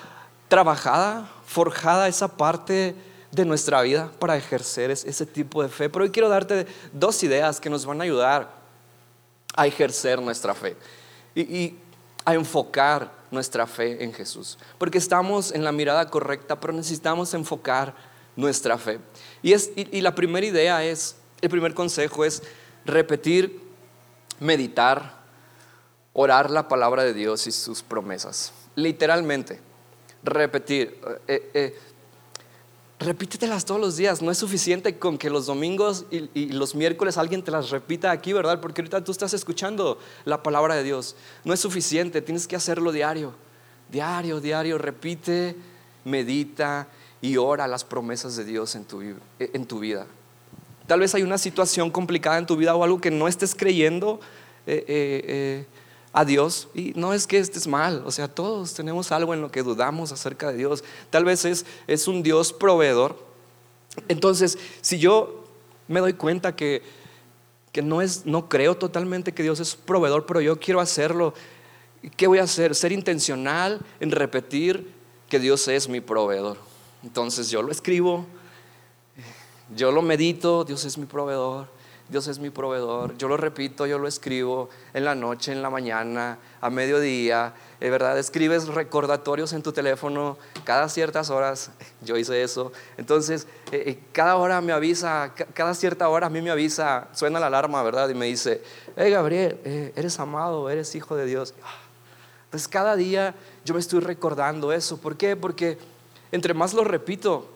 trabajada, 0.49 1.31
forjada 1.45 2.09
esa 2.09 2.35
parte 2.35 2.95
de 3.31 3.45
nuestra 3.45 3.83
vida 3.83 4.11
para 4.19 4.39
ejercer 4.39 4.91
ese 4.91 5.27
tipo 5.27 5.63
de 5.63 5.69
fe. 5.69 5.91
Pero 5.91 6.07
hoy 6.07 6.11
quiero 6.11 6.31
darte 6.31 6.67
dos 6.95 7.23
ideas 7.23 7.61
que 7.61 7.69
nos 7.69 7.85
van 7.85 8.01
a 8.01 8.05
ayudar 8.05 8.51
a 9.55 9.67
ejercer 9.67 10.19
nuestra 10.23 10.55
fe 10.55 10.79
y, 11.37 11.75
a 12.27 12.35
enfocar 12.35 13.11
nuestra 13.31 13.67
fe 13.67 14.05
en 14.05 14.13
Jesús. 14.13 14.59
Porque 14.77 14.99
estamos 14.99 15.53
en 15.53 15.65
la 15.65 15.73
mirada 15.73 16.11
correcta, 16.11 16.61
pero 16.61 16.75
necesitamos 16.75 17.33
enfocar 17.33 17.95
nuestra 18.37 18.77
fe. 18.77 19.01
Y, 19.43 19.55
es, 19.55 19.71
y 19.75 20.03
la 20.03 20.15
primera 20.15 20.45
idea 20.45 20.85
es, 20.85 21.17
el 21.41 21.49
primer 21.49 21.73
consejo 21.73 22.25
es 22.25 22.43
repetir, 22.85 23.61
meditar, 24.41 25.17
orar 26.13 26.51
la 26.51 26.69
palabra 26.69 27.05
de 27.05 27.15
Dios 27.15 27.47
y 27.47 27.53
sus 27.53 27.83
promesas. 27.83 28.53
Literalmente, 28.75 29.61
repetir. 30.23 31.01
Eh, 31.27 31.51
eh, 31.55 31.79
repítetelas 32.99 33.65
todos 33.65 33.81
los 33.81 33.97
días. 33.97 34.23
No 34.23 34.31
es 34.31 34.39
suficiente 34.39 34.99
con 34.99 35.19
que 35.19 35.31
los 35.31 35.47
domingos 35.47 36.07
y, 36.11 36.53
los 36.53 36.75
miércoles 36.75 37.19
alguien 37.19 37.43
te 37.43 37.51
las 37.51 37.71
repita 37.71 38.11
aquí, 38.11 38.33
¿verdad? 38.33 38.61
Porque 38.61 38.81
ahorita 38.81 39.05
tú 39.05 39.13
estás 39.13 39.35
escuchando 39.35 39.99
la 40.25 40.43
palabra 40.43 40.75
de 40.75 40.83
Dios. 40.83 41.17
No 41.45 41.53
es 41.53 41.61
suficiente, 41.61 42.23
tienes 42.23 42.47
que 42.47 42.57
hacerlo 42.57 42.93
diario. 42.93 43.35
Diario, 43.91 44.41
diario, 44.41 44.79
repite, 44.79 45.57
medita 46.05 46.89
y 47.21 47.37
ora 47.37 47.67
las 47.67 47.85
promesas 47.85 48.37
de 48.37 48.45
Dios 48.45 48.75
en 48.75 48.85
tu, 48.85 49.79
vida. 49.79 50.07
Tal 50.87 51.01
vez 51.01 51.15
hay 51.15 51.23
una 51.23 51.39
situación 51.39 51.91
complicada 51.91 52.39
en 52.39 52.47
tu 52.47 52.57
vida 52.57 52.75
o 52.75 52.83
algo 52.83 53.01
que 53.01 53.11
no 53.11 53.29
estés 53.29 53.55
creyendo. 53.55 54.21
Eh, 54.67 54.85
eh, 54.89 55.25
eh 55.29 55.67
a 56.17 56.25
Dios. 56.25 56.69
Y 56.75 56.95
no 56.97 57.13
es 57.13 57.27
que 57.27 57.39
estés 57.39 57.67
mal, 57.67 58.03
o 58.07 58.11
sea, 58.11 58.27
todos 58.27 58.73
tenemos 58.73 59.13
algo 59.13 59.35
en 59.35 59.43
lo 59.43 59.51
que 59.53 59.63
dudamos 59.63 60.13
acerca 60.13 60.51
de 60.51 60.57
Dios. 60.57 60.83
Tal 61.11 61.27
vez 61.27 61.45
es, 61.45 61.67
es 61.87 62.09
un 62.09 62.23
Dios 62.23 62.55
proveedor. 62.55 63.23
Entonces, 64.09 64.59
si 64.81 64.99
yo 64.99 65.45
me 65.89 66.01
doy 66.01 66.15
cuenta 66.15 66.57
que, 66.57 66.83
que 67.71 67.83
no, 67.83 68.01
es, 68.01 68.25
no 68.25 68.49
creo 68.49 68.79
totalmente 68.79 69.33
que 69.33 69.43
Dios 69.43 69.61
es 69.61 69.77
proveedor, 69.77 70.25
pero 70.25 70.41
yo 70.41 70.59
quiero 70.59 70.81
hacerlo, 70.81 71.35
¿qué 72.17 72.27
voy 72.27 72.39
a 72.39 72.45
hacer? 72.45 72.75
Ser 72.75 72.93
intencional 72.93 73.85
en 74.01 74.11
repetir 74.11 74.91
que 75.29 75.39
Dios 75.39 75.69
es 75.69 75.87
mi 75.87 76.01
proveedor. 76.01 76.57
Entonces 77.03 77.51
yo 77.51 77.61
lo 77.61 77.71
escribo, 77.71 78.25
yo 79.77 79.93
lo 79.93 80.01
medito, 80.01 80.65
Dios 80.65 80.83
es 80.87 80.97
mi 80.97 81.05
proveedor. 81.05 81.69
Dios 82.09 82.29
es 82.29 82.39
mi 82.39 82.51
proveedor. 82.51 83.17
Yo 83.19 83.27
lo 83.27 83.37
repito, 83.37 83.85
yo 83.85 83.99
lo 83.99 84.07
escribo 84.07 84.69
en 84.95 85.05
la 85.05 85.17
noche, 85.17 85.51
en 85.51 85.61
la 85.61 85.71
mañana, 85.71 86.39
a 86.61 86.71
mediodía. 86.71 87.53
Es 87.81 87.91
verdad, 87.91 88.17
escribes 88.17 88.69
recordatorios 88.69 89.53
en 89.53 89.63
tu 89.63 89.73
teléfono 89.73 90.39
cada 90.63 90.89
ciertas 90.89 91.31
horas. 91.31 91.71
Yo 92.03 92.17
hice 92.17 92.43
eso. 92.43 92.73
Entonces, 92.97 93.49
eh, 93.73 93.83
eh, 93.87 93.99
cada 94.13 94.37
hora 94.37 94.61
me 94.61 94.73
avisa, 94.73 95.33
cada 95.53 95.75
cierta 95.75 96.09
hora 96.09 96.29
a 96.29 96.31
mí 96.31 96.41
me 96.41 96.51
avisa, 96.51 97.09
suena 97.13 97.41
la 97.41 97.49
alarma, 97.49 97.83
¿verdad? 97.83 98.09
Y 98.09 98.15
me 98.15 98.27
dice, 98.27 98.63
hey 98.97 99.11
Gabriel, 99.11 99.59
eh, 99.65 99.93
eres 99.97 100.21
amado, 100.21 100.71
eres 100.71 100.95
hijo 100.95 101.17
de 101.17 101.27
Dios. 101.27 101.55
Pues 102.51 102.69
cada 102.69 102.95
día 102.95 103.35
yo 103.65 103.75
me 103.75 103.81
estoy 103.81 103.99
recordando 104.01 104.73
eso. 104.73 104.97
¿Por 104.99 105.17
qué? 105.17 105.35
Porque 105.35 105.77
entre 106.31 106.55
más 106.55 106.73
lo 106.73 106.85
repito, 106.85 107.49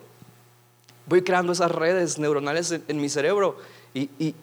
voy 1.05 1.21
creando 1.21 1.53
esas 1.53 1.71
redes 1.71 2.19
neuronales 2.19 2.71
en 2.87 2.97
mi 2.97 3.09
cerebro 3.09 3.57
y, 3.93 4.35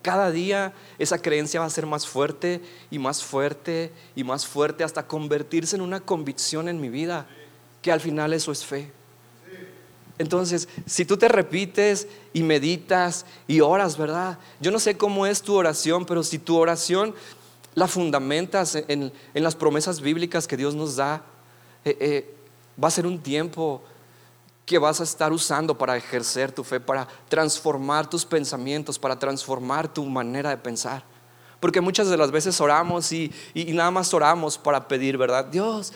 cada 0.00 0.30
día 0.30 0.72
esa 0.98 1.20
creencia 1.20 1.60
va 1.60 1.66
a 1.66 1.70
ser 1.70 1.84
más 1.84 2.06
fuerte 2.06 2.62
y 2.90 2.98
más 2.98 3.22
fuerte 3.22 3.92
y 4.14 4.24
más 4.24 4.46
fuerte 4.46 4.84
hasta 4.84 5.06
convertirse 5.06 5.76
en 5.76 5.82
una 5.82 6.00
convicción 6.00 6.68
en 6.68 6.80
mi 6.80 6.88
vida, 6.88 7.26
que 7.82 7.92
al 7.92 8.00
final 8.00 8.32
eso 8.32 8.52
es 8.52 8.64
fe. 8.64 8.90
Entonces, 10.16 10.68
si 10.86 11.04
tú 11.04 11.16
te 11.16 11.28
repites 11.28 12.06
y 12.32 12.42
meditas 12.42 13.26
y 13.46 13.60
oras, 13.60 13.98
¿verdad? 13.98 14.38
Yo 14.60 14.70
no 14.70 14.78
sé 14.78 14.96
cómo 14.96 15.26
es 15.26 15.42
tu 15.42 15.54
oración, 15.54 16.06
pero 16.06 16.22
si 16.22 16.38
tu 16.38 16.56
oración 16.56 17.14
la 17.74 17.86
fundamentas 17.86 18.76
en, 18.88 19.12
las 19.34 19.54
promesas 19.54 20.00
bíblicas 20.00 20.46
que 20.46 20.56
Dios 20.56 20.74
nos 20.74 20.96
da, 20.96 21.22
eh, 21.84 21.96
eh, 22.00 22.34
va 22.82 22.88
a 22.88 22.92
ser 22.92 23.06
un 23.06 23.20
tiempo 23.20 23.82
que 24.68 24.78
vas 24.78 25.00
a 25.00 25.04
estar 25.04 25.32
usando 25.32 25.76
para 25.76 25.96
ejercer 25.96 26.52
tu 26.52 26.62
fe, 26.62 26.78
para 26.78 27.08
transformar 27.26 28.08
tus 28.08 28.26
pensamientos, 28.26 28.98
para 28.98 29.18
transformar 29.18 29.88
tu 29.88 30.04
manera 30.04 30.50
de 30.50 30.58
pensar. 30.58 31.02
Porque 31.58 31.80
muchas 31.80 32.10
de 32.10 32.18
las 32.18 32.30
veces 32.30 32.60
oramos 32.60 33.10
y, 33.10 33.32
nada 33.54 33.90
más 33.90 34.12
oramos 34.12 34.58
para 34.58 34.86
pedir, 34.86 35.16
¿verdad? 35.16 35.46
Dios, 35.46 35.94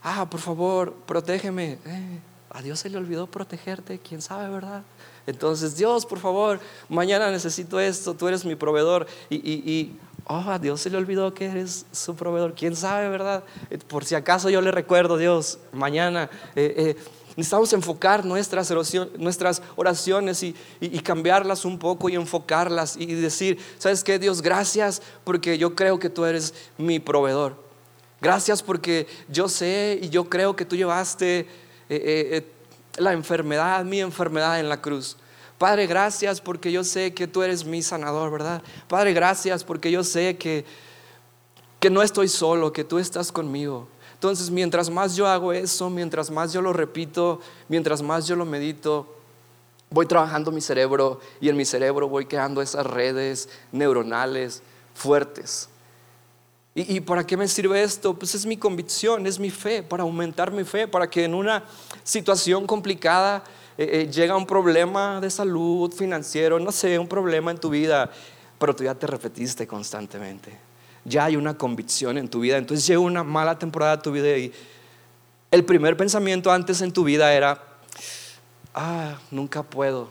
ah, 0.00 0.30
por 0.30 0.38
favor, 0.38 0.94
protégeme. 1.06 1.78
Eh, 1.84 2.20
a 2.50 2.62
Dios 2.62 2.78
se 2.78 2.88
le 2.88 2.98
olvidó 2.98 3.26
protegerte, 3.26 3.98
quién 3.98 4.22
sabe, 4.22 4.48
¿verdad? 4.48 4.84
Entonces, 5.26 5.76
Dios, 5.76 6.06
por 6.06 6.20
favor, 6.20 6.60
mañana 6.88 7.32
necesito 7.32 7.80
esto, 7.80 8.14
tú 8.14 8.28
eres 8.28 8.44
mi 8.44 8.54
proveedor. 8.54 9.08
Y, 9.28 9.36
y, 9.38 9.98
oh, 10.26 10.36
a 10.36 10.60
Dios 10.60 10.80
se 10.80 10.88
le 10.88 10.98
olvidó 10.98 11.34
que 11.34 11.46
eres 11.46 11.84
su 11.90 12.14
proveedor, 12.14 12.54
quién 12.54 12.76
sabe, 12.76 13.08
¿verdad? 13.08 13.42
Eh, 13.70 13.78
por 13.78 14.04
si 14.04 14.14
acaso 14.14 14.50
yo 14.50 14.60
le 14.60 14.70
recuerdo, 14.70 15.16
Dios, 15.16 15.58
mañana. 15.72 16.30
Eh 16.54 16.96
Necesitamos 17.36 17.72
enfocar 17.72 18.24
nuestras, 18.24 18.70
oraciones 19.76 20.42
y, 20.42 20.54
cambiarlas 21.00 21.64
un 21.64 21.78
poco 21.78 22.08
y 22.08 22.14
enfocarlas 22.14 22.96
y 22.96 23.06
decir, 23.06 23.58
¿sabes 23.78 24.04
qué, 24.04 24.18
Dios? 24.18 24.40
Gracias 24.40 25.02
porque 25.24 25.58
yo 25.58 25.74
creo 25.74 25.98
que 25.98 26.10
tú 26.10 26.24
eres 26.24 26.54
mi 26.78 27.00
proveedor. 27.00 27.56
Gracias 28.20 28.62
porque 28.62 29.08
yo 29.28 29.48
sé 29.48 29.98
y 30.00 30.08
yo 30.10 30.30
creo 30.30 30.54
que 30.54 30.64
tú 30.64 30.76
llevaste 30.76 31.40
eh, 31.40 31.46
eh, 31.88 32.28
eh, 32.30 32.52
la 32.96 33.12
enfermedad, 33.12 33.84
mi 33.84 34.00
enfermedad 34.00 34.60
en 34.60 34.68
la 34.68 34.80
cruz. 34.80 35.16
Padre, 35.58 35.86
gracias 35.86 36.40
porque 36.40 36.70
yo 36.70 36.84
sé 36.84 37.14
que 37.14 37.26
tú 37.26 37.42
eres 37.42 37.64
mi 37.64 37.82
sanador, 37.82 38.30
¿verdad? 38.30 38.62
Padre, 38.88 39.12
gracias 39.12 39.64
porque 39.64 39.90
yo 39.90 40.04
sé 40.04 40.36
que, 40.36 40.64
que 41.80 41.90
no 41.90 42.02
estoy 42.02 42.28
solo, 42.28 42.72
que 42.72 42.84
tú 42.84 42.98
estás 42.98 43.32
conmigo. 43.32 43.88
Entonces, 44.14 44.50
mientras 44.50 44.88
más 44.88 45.14
yo 45.14 45.26
hago 45.26 45.52
eso, 45.52 45.90
mientras 45.90 46.30
más 46.30 46.52
yo 46.52 46.62
lo 46.62 46.72
repito, 46.72 47.40
mientras 47.68 48.00
más 48.00 48.26
yo 48.26 48.36
lo 48.36 48.46
medito, 48.46 49.06
voy 49.90 50.06
trabajando 50.06 50.50
mi 50.50 50.60
cerebro 50.60 51.20
y 51.40 51.48
en 51.48 51.56
mi 51.56 51.64
cerebro 51.64 52.08
voy 52.08 52.26
creando 52.26 52.62
esas 52.62 52.86
redes 52.86 53.48
neuronales 53.70 54.62
fuertes. 54.94 55.68
¿Y, 56.76 57.00
para 57.00 57.24
qué 57.24 57.36
me 57.36 57.46
sirve 57.46 57.84
esto? 57.84 58.14
Pues 58.14 58.34
es 58.34 58.44
mi 58.46 58.56
convicción, 58.56 59.28
es 59.28 59.38
mi 59.38 59.50
fe, 59.50 59.84
para 59.84 60.02
aumentar 60.02 60.50
mi 60.50 60.64
fe, 60.64 60.88
para 60.88 61.08
que 61.08 61.22
en 61.22 61.32
una 61.32 61.62
situación 62.02 62.66
complicada 62.66 63.44
eh, 63.78 63.88
eh, 63.92 64.10
llega 64.10 64.36
un 64.36 64.44
problema 64.44 65.20
de 65.20 65.30
salud, 65.30 65.92
financiero, 65.92 66.58
no 66.58 66.72
sé, 66.72 66.98
un 66.98 67.06
problema 67.06 67.52
en 67.52 67.58
tu 67.58 67.70
vida, 67.70 68.10
pero 68.58 68.74
tú 68.74 68.82
ya 68.82 68.94
te 68.96 69.06
repetiste 69.06 69.68
constantemente. 69.68 70.73
Ya 71.04 71.24
hay 71.26 71.36
una 71.36 71.54
convicción 71.56 72.18
en 72.18 72.28
tu 72.28 72.40
vida. 72.40 72.56
Entonces 72.56 72.86
llega 72.86 73.00
una 73.00 73.22
mala 73.22 73.58
temporada 73.58 73.96
de 73.96 74.02
tu 74.02 74.12
vida 74.12 74.36
y 74.36 74.52
el 75.50 75.64
primer 75.64 75.96
pensamiento 75.96 76.50
antes 76.50 76.80
en 76.80 76.92
tu 76.92 77.04
vida 77.04 77.32
era, 77.32 77.62
ah, 78.74 79.18
nunca 79.30 79.62
puedo. 79.62 80.08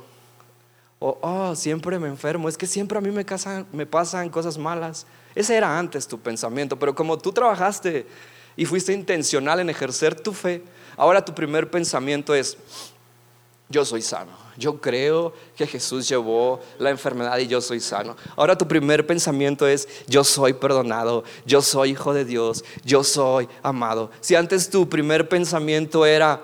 O, 1.00 1.18
oh, 1.22 1.56
siempre 1.56 2.00
me 2.00 2.08
enfermo. 2.08 2.48
Es 2.48 2.58
que 2.58 2.68
siempre 2.68 2.98
a 2.98 3.02
mí 3.02 3.12
me, 3.12 3.26
me 3.74 3.86
pasan 3.86 4.30
cosas 4.30 4.58
malas. 4.58 5.06
Ese 5.36 5.56
era 5.56 5.78
antes 5.78 6.08
tu 6.08 6.20
pensamiento, 6.20 6.78
pero 6.78 6.94
como 6.96 7.18
tú 7.18 7.34
trabajaste 7.34 8.06
y 8.56 8.66
fuiste 8.66 8.94
intencional 8.94 9.60
en 9.60 9.70
ejercer 9.70 10.16
tu 10.16 10.32
fe, 10.32 10.64
ahora 10.96 11.26
tu 11.26 11.34
primer 11.34 11.70
pensamiento 11.70 12.36
es, 12.36 12.58
yo 13.68 13.84
soy 13.84 14.02
sano. 14.02 14.43
Yo 14.58 14.80
creo 14.80 15.34
que 15.56 15.66
Jesús 15.66 16.08
llevó 16.08 16.60
la 16.80 16.90
enfermedad 16.90 17.38
y 17.40 17.48
yo 17.48 17.62
soy 17.62 17.80
sano. 17.80 18.16
Ahora 18.36 18.58
tu 18.58 18.68
primer 18.68 19.06
pensamiento 19.08 19.68
es, 19.68 19.88
yo 20.08 20.24
soy 20.24 20.54
perdonado, 20.54 21.24
yo 21.46 21.62
soy 21.62 21.92
hijo 21.92 22.14
de 22.14 22.26
Dios, 22.26 22.64
yo 22.84 23.04
soy 23.04 23.48
amado. 23.62 24.12
Si 24.22 24.36
antes 24.36 24.70
tu 24.70 24.88
primer 24.88 25.28
pensamiento 25.28 26.06
era, 26.06 26.42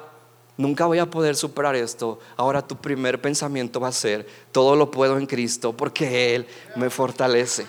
nunca 0.57 0.85
voy 0.85 0.99
a 0.99 1.09
poder 1.09 1.35
superar 1.35 1.75
esto, 1.75 2.19
ahora 2.35 2.65
tu 2.65 2.75
primer 2.75 3.21
pensamiento 3.21 3.79
va 3.79 3.87
a 3.89 3.93
ser, 3.93 4.27
todo 4.51 4.75
lo 4.75 4.91
puedo 4.91 5.17
en 5.17 5.25
Cristo 5.25 5.73
porque 5.73 6.35
Él 6.35 6.47
me 6.75 6.89
fortalece. 6.89 7.65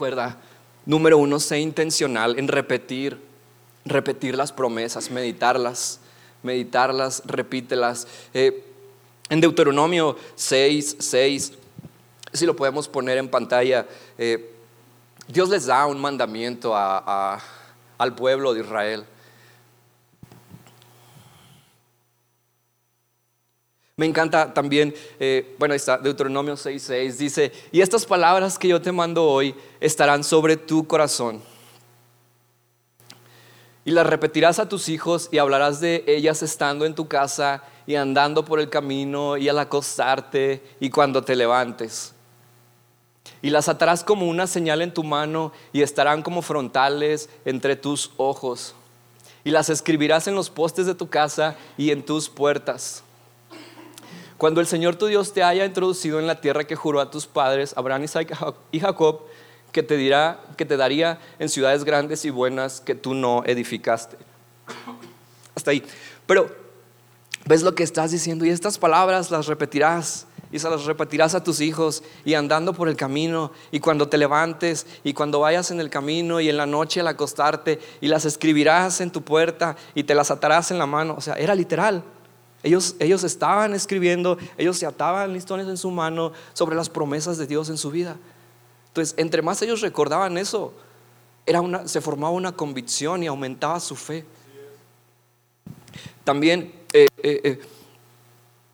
Recuerda, 0.00 0.38
número 0.86 1.18
uno, 1.18 1.38
sé 1.38 1.60
intencional 1.60 2.38
en 2.38 2.48
repetir, 2.48 3.20
repetir 3.84 4.34
las 4.34 4.50
promesas, 4.50 5.10
meditarlas, 5.10 6.00
meditarlas, 6.42 7.22
repítelas. 7.26 8.08
Eh, 8.32 8.64
en 9.28 9.42
Deuteronomio 9.42 10.16
6, 10.36 10.96
6, 11.00 11.52
si 12.32 12.46
lo 12.46 12.56
podemos 12.56 12.88
poner 12.88 13.18
en 13.18 13.28
pantalla, 13.28 13.86
eh, 14.16 14.54
Dios 15.28 15.50
les 15.50 15.66
da 15.66 15.84
un 15.84 16.00
mandamiento 16.00 16.74
al 16.74 18.14
pueblo 18.16 18.54
de 18.54 18.60
Israel. 18.60 19.04
Me 24.00 24.06
encanta 24.06 24.54
también, 24.54 24.94
eh, 25.18 25.54
bueno, 25.58 25.74
está 25.74 25.98
Deuteronomio 25.98 26.56
6:6, 26.56 27.18
dice, 27.18 27.52
y 27.70 27.82
estas 27.82 28.06
palabras 28.06 28.58
que 28.58 28.66
yo 28.66 28.80
te 28.80 28.92
mando 28.92 29.26
hoy 29.26 29.54
estarán 29.78 30.24
sobre 30.24 30.56
tu 30.56 30.86
corazón. 30.86 31.42
Y 33.84 33.90
las 33.90 34.06
repetirás 34.06 34.58
a 34.58 34.70
tus 34.70 34.88
hijos 34.88 35.28
y 35.30 35.36
hablarás 35.36 35.80
de 35.80 36.02
ellas 36.06 36.42
estando 36.42 36.86
en 36.86 36.94
tu 36.94 37.08
casa 37.08 37.62
y 37.86 37.96
andando 37.96 38.42
por 38.42 38.58
el 38.58 38.70
camino 38.70 39.36
y 39.36 39.50
al 39.50 39.58
acostarte 39.58 40.62
y 40.80 40.88
cuando 40.88 41.22
te 41.22 41.36
levantes. 41.36 42.14
Y 43.42 43.50
las 43.50 43.68
atarás 43.68 44.02
como 44.02 44.26
una 44.28 44.46
señal 44.46 44.80
en 44.80 44.94
tu 44.94 45.04
mano 45.04 45.52
y 45.74 45.82
estarán 45.82 46.22
como 46.22 46.40
frontales 46.40 47.28
entre 47.44 47.76
tus 47.76 48.12
ojos. 48.16 48.74
Y 49.44 49.50
las 49.50 49.68
escribirás 49.68 50.26
en 50.26 50.34
los 50.34 50.48
postes 50.48 50.86
de 50.86 50.94
tu 50.94 51.10
casa 51.10 51.54
y 51.76 51.90
en 51.90 52.02
tus 52.02 52.30
puertas. 52.30 53.04
Cuando 54.40 54.62
el 54.62 54.66
Señor 54.66 54.96
tu 54.96 55.04
Dios 55.04 55.34
te 55.34 55.42
haya 55.42 55.66
introducido 55.66 56.18
en 56.18 56.26
la 56.26 56.40
tierra 56.40 56.64
que 56.64 56.74
juró 56.74 57.02
a 57.02 57.10
tus 57.10 57.26
padres, 57.26 57.74
Abraham, 57.76 58.04
Isaac 58.04 58.34
y 58.72 58.80
Jacob, 58.80 59.20
que 59.70 59.82
te 59.82 59.98
dirá, 59.98 60.40
que 60.56 60.64
te 60.64 60.78
daría 60.78 61.18
en 61.38 61.50
ciudades 61.50 61.84
grandes 61.84 62.24
y 62.24 62.30
buenas 62.30 62.80
que 62.80 62.94
tú 62.94 63.12
no 63.12 63.44
edificaste. 63.44 64.16
Hasta 65.54 65.72
ahí. 65.72 65.84
Pero 66.26 66.50
ves 67.44 67.60
lo 67.60 67.74
que 67.74 67.82
estás 67.82 68.12
diciendo 68.12 68.46
y 68.46 68.48
estas 68.48 68.78
palabras 68.78 69.30
las 69.30 69.46
repetirás 69.46 70.26
y 70.50 70.58
se 70.58 70.70
las 70.70 70.86
repetirás 70.86 71.34
a 71.34 71.44
tus 71.44 71.60
hijos 71.60 72.02
y 72.24 72.32
andando 72.32 72.72
por 72.72 72.88
el 72.88 72.96
camino 72.96 73.52
y 73.70 73.80
cuando 73.80 74.08
te 74.08 74.16
levantes 74.16 74.86
y 75.04 75.12
cuando 75.12 75.40
vayas 75.40 75.70
en 75.70 75.80
el 75.80 75.90
camino 75.90 76.40
y 76.40 76.48
en 76.48 76.56
la 76.56 76.64
noche 76.64 77.00
al 77.00 77.08
acostarte 77.08 77.78
y 78.00 78.08
las 78.08 78.24
escribirás 78.24 79.02
en 79.02 79.10
tu 79.10 79.20
puerta 79.20 79.76
y 79.94 80.04
te 80.04 80.14
las 80.14 80.30
atarás 80.30 80.70
en 80.70 80.78
la 80.78 80.86
mano. 80.86 81.14
O 81.18 81.20
sea, 81.20 81.34
era 81.34 81.54
literal. 81.54 82.02
Ellos, 82.62 82.96
ellos 82.98 83.24
estaban 83.24 83.72
escribiendo, 83.72 84.36
ellos 84.58 84.76
se 84.76 84.86
ataban 84.86 85.32
listones 85.32 85.66
en 85.66 85.76
su 85.76 85.90
mano 85.90 86.32
sobre 86.52 86.76
las 86.76 86.90
promesas 86.90 87.38
de 87.38 87.46
Dios 87.46 87.70
en 87.70 87.78
su 87.78 87.90
vida. 87.90 88.16
Entonces, 88.88 89.14
entre 89.18 89.40
más 89.40 89.62
ellos 89.62 89.80
recordaban 89.80 90.36
eso, 90.36 90.74
era 91.46 91.60
una, 91.60 91.88
se 91.88 92.00
formaba 92.00 92.32
una 92.32 92.52
convicción 92.52 93.22
y 93.22 93.28
aumentaba 93.28 93.80
su 93.80 93.96
fe. 93.96 94.24
También, 96.22 96.72
eh, 96.92 97.06
eh, 97.22 97.40
eh, 97.44 97.60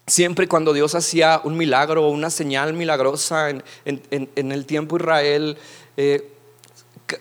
siempre 0.07 0.49
cuando 0.49 0.73
Dios 0.73 0.95
hacía 0.95 1.41
un 1.45 1.57
milagro 1.57 2.07
o 2.07 2.11
una 2.11 2.31
señal 2.31 2.73
milagrosa 2.73 3.51
en, 3.51 3.63
en 3.85 4.53
el 4.53 4.67
tiempo 4.67 4.97
Israel, 4.97 5.59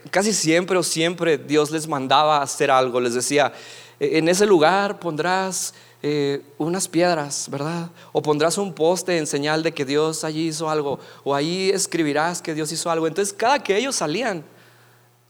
casi 0.09 0.33
siempre 0.33 0.77
o 0.77 0.83
siempre 0.83 1.37
Dios 1.37 1.69
les 1.69 1.87
mandaba 1.87 2.41
hacer 2.41 2.71
algo, 2.71 2.99
les 2.99 3.13
decía, 3.13 3.53
en 3.99 4.27
ese 4.27 4.45
lugar 4.45 4.99
pondrás 4.99 5.73
eh, 6.03 6.43
unas 6.57 6.87
piedras, 6.87 7.47
¿verdad? 7.49 7.89
O 8.11 8.21
pondrás 8.21 8.57
un 8.57 8.73
poste 8.73 9.17
en 9.17 9.25
señal 9.27 9.63
de 9.63 9.73
que 9.73 9.85
Dios 9.85 10.23
allí 10.23 10.47
hizo 10.47 10.69
algo, 10.69 10.99
o 11.23 11.33
ahí 11.33 11.69
escribirás 11.69 12.41
que 12.41 12.53
Dios 12.53 12.71
hizo 12.71 12.89
algo. 12.89 13.07
Entonces, 13.07 13.33
cada 13.33 13.59
que 13.59 13.77
ellos 13.77 13.95
salían, 13.95 14.43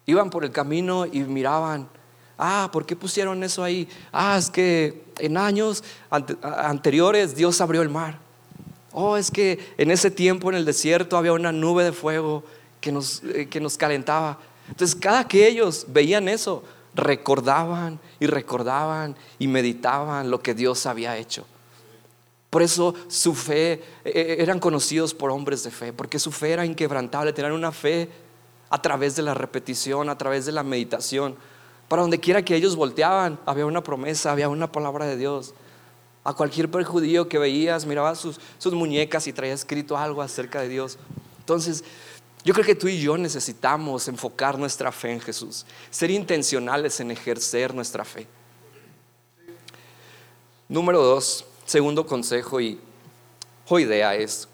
iban 0.06 0.30
por 0.30 0.44
el 0.44 0.52
camino 0.52 1.06
y 1.06 1.20
miraban, 1.22 1.88
ah, 2.38 2.70
¿por 2.72 2.86
qué 2.86 2.96
pusieron 2.96 3.44
eso 3.44 3.64
ahí? 3.64 3.88
Ah, 4.12 4.38
es 4.38 4.50
que 4.50 5.04
en 5.20 5.38
años 5.38 5.84
anteriores 6.10 7.36
Dios 7.36 7.62
abrió 7.62 7.82
el 7.82 7.90
mar. 7.90 8.20
Oh, 8.92 9.18
es 9.18 9.30
que 9.30 9.60
en 9.78 9.92
ese 9.92 10.10
tiempo 10.10 10.50
en 10.50 10.56
el 10.56 10.66
desierto 10.66 11.18
había 11.18 11.34
una 11.34 11.52
nube 11.52 11.84
de 11.84 11.92
fuego 11.92 12.44
que 12.80 12.92
nos, 12.92 13.24
eh, 13.24 13.48
que 13.50 13.60
nos 13.60 13.78
calentaba. 13.78 14.40
Entonces, 14.70 14.96
cada 14.96 15.28
que 15.28 15.48
ellos 15.48 15.86
veían 15.90 16.28
eso, 16.30 16.64
recordaban 16.96 18.00
y 18.20 18.26
recordaban 18.26 19.16
y 19.38 19.48
meditaban 19.48 20.32
lo 20.32 20.42
que 20.42 20.54
Dios 20.54 20.86
había 20.86 21.18
hecho. 21.18 21.46
Por 22.50 22.62
eso 22.62 22.96
su 23.10 23.36
fe, 23.36 23.84
e, 24.06 24.12
e, 24.14 24.42
eran 24.42 24.60
conocidos 24.60 25.14
por 25.14 25.30
hombres 25.30 25.64
de 25.64 25.72
fe, 25.72 25.92
porque 25.92 26.20
su 26.20 26.32
fe 26.32 26.52
era 26.52 26.66
inquebrantable, 26.66 27.34
tenían 27.34 27.52
una 27.52 27.72
fe 27.72 28.10
a 28.70 28.82
través 28.82 29.16
de 29.16 29.24
la 29.24 29.34
repetición, 29.34 30.10
a 30.10 30.18
través 30.18 30.46
de 30.46 30.54
la 30.54 30.64
meditación. 30.64 31.36
Para 31.90 32.02
donde 32.02 32.20
quiera 32.20 32.44
que 32.44 32.56
ellos 32.56 32.76
volteaban, 32.76 33.40
había 33.46 33.66
una 33.66 33.84
promesa, 33.84 34.32
había 34.32 34.50
una 34.50 34.72
palabra 34.72 35.06
de 35.06 35.18
Dios. 35.18 35.54
A 36.24 36.34
cualquier 36.34 36.72
perjudío 36.72 37.28
que 37.28 37.38
veías, 37.38 37.86
miraba 37.86 38.16
sus, 38.16 38.40
sus 38.58 38.74
muñecas 38.74 39.28
y 39.28 39.34
traía 39.34 39.54
escrito 39.54 39.98
algo 39.98 40.22
acerca 40.22 40.62
de 40.62 40.70
Dios. 40.70 40.98
Entonces, 41.40 41.84
yo 42.46 42.54
creo 42.54 42.66
que 42.66 42.76
tú 42.76 42.88
y 42.88 43.02
yo 43.02 43.18
necesitamos 43.18 44.08
enfocar 44.08 44.60
nuestra 44.60 44.92
fe 44.92 45.12
en 45.12 45.20
Jesús, 45.20 45.66
ser 45.90 46.12
intencionales 46.12 47.00
en 47.00 47.10
ejercer 47.10 47.74
nuestra 47.74 48.06
fe. 48.06 48.28
Número 50.70 51.02
dos, 51.02 51.44
segundo 51.66 52.06
consejo 52.06 52.62
y 52.62 52.80
o 53.68 53.80
idea 53.80 54.14
es 54.14 54.48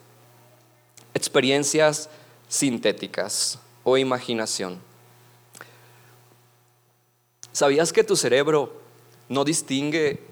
experiencias 1.13 2.09
sintéticas 2.47 3.59
o 3.83 3.97
imaginación. 3.97 4.79
¿Sabías 7.51 7.91
que 7.91 8.05
tu 8.05 8.15
cerebro 8.15 8.73
no 9.27 9.43
distingue 9.43 10.23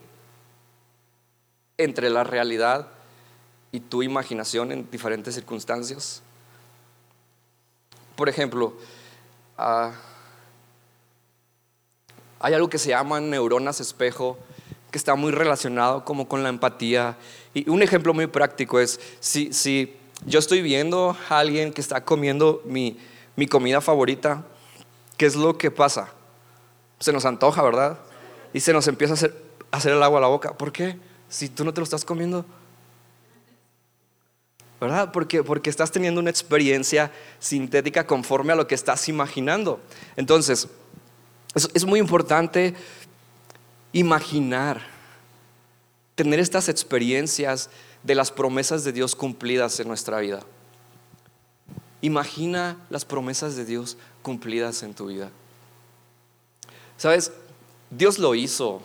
entre 1.78 2.10
la 2.10 2.24
realidad 2.24 2.88
y 3.74 3.82
tu 3.82 4.02
imaginación 4.02 4.72
en 4.72 4.90
diferentes 4.90 5.36
circunstancias? 5.36 6.22
Por 8.20 8.28
ejemplo, 8.28 8.74
ah, 9.58 9.94
hay 12.38 12.54
algo 12.54 12.70
que 12.70 12.78
se 12.78 12.90
llama 12.90 13.22
neuronas 13.22 13.80
espejo, 13.80 14.38
que 14.92 14.98
está 14.98 15.16
muy 15.16 15.32
relacionado 15.32 16.04
como 16.04 16.28
con 16.28 16.44
la 16.44 16.50
empatía. 16.50 17.16
Y 17.54 17.70
un 17.70 17.82
ejemplo 17.82 18.14
muy 18.14 18.28
práctico 18.28 18.82
es, 18.82 19.00
si, 19.22 19.54
si 19.54 19.96
yo 20.26 20.40
estoy 20.40 20.62
viendo 20.62 21.16
a 21.30 21.40
alguien 21.40 21.72
que 21.72 21.80
está 21.80 22.04
comiendo 22.04 22.62
mi, 22.66 23.00
mi 23.38 23.48
comida 23.48 23.80
favorita, 23.80 24.44
¿qué 25.16 25.26
es 25.26 25.38
lo 25.38 25.58
que 25.58 25.72
pasa? 25.72 26.12
Se 27.00 27.14
nos 27.14 27.24
antoja, 27.24 27.64
¿verdad? 27.64 28.00
Y 28.52 28.60
se 28.60 28.74
nos 28.74 28.86
empieza 28.90 29.14
a 29.14 29.16
hacer, 29.16 29.42
a 29.72 29.78
hacer 29.78 29.94
el 29.94 30.04
agua 30.04 30.18
a 30.18 30.24
la 30.24 30.28
boca. 30.28 30.58
¿Por 30.58 30.74
qué? 30.74 30.98
si 31.30 31.48
tú 31.48 31.64
no 31.64 31.74
te 31.74 31.80
lo 31.80 31.86
estás 31.86 32.04
comiendo? 32.04 32.44
¿Verdad? 34.80 35.12
Porque, 35.12 35.44
porque 35.44 35.70
estás 35.70 35.92
teniendo 35.92 36.22
una 36.22 36.30
experiencia 36.30 37.12
sintética 37.40 38.08
conforme 38.08 38.54
a 38.54 38.56
lo 38.56 38.68
que 38.68 38.76
estás 38.76 39.10
imaginando. 39.10 39.82
Entonces, 40.16 40.68
es, 41.54 41.70
es 41.74 41.86
muy 41.86 42.00
importante 42.00 42.76
imaginar, 43.92 44.82
tener 46.16 46.40
estas 46.40 46.70
experiencias 46.70 47.70
de 48.04 48.16
las 48.16 48.32
promesas 48.32 48.84
de 48.84 48.94
Dios 48.94 49.16
cumplidas 49.16 49.80
en 49.80 49.88
nuestra 49.88 50.20
vida. 50.20 50.42
Imagina 52.02 52.78
las 52.90 53.04
promesas 53.04 53.56
de 53.56 53.66
Dios 53.66 53.98
cumplidas 54.22 54.84
en 54.84 54.94
tu 54.94 55.08
vida. 55.08 55.30
Sabes, 56.98 57.32
Dios 57.90 58.20
lo 58.20 58.36
hizo 58.36 58.82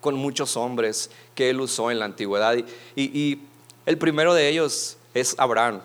con 0.00 0.14
muchos 0.16 0.56
hombres 0.56 1.10
que 1.34 1.50
Él 1.50 1.60
usó 1.60 1.90
en 1.90 1.98
la 1.98 2.04
antigüedad 2.04 2.56
y, 2.94 3.40
el 3.86 3.98
primero 3.98 4.32
de 4.32 4.48
ellos 4.48 4.96
es 5.14 5.34
Abraham. 5.38 5.80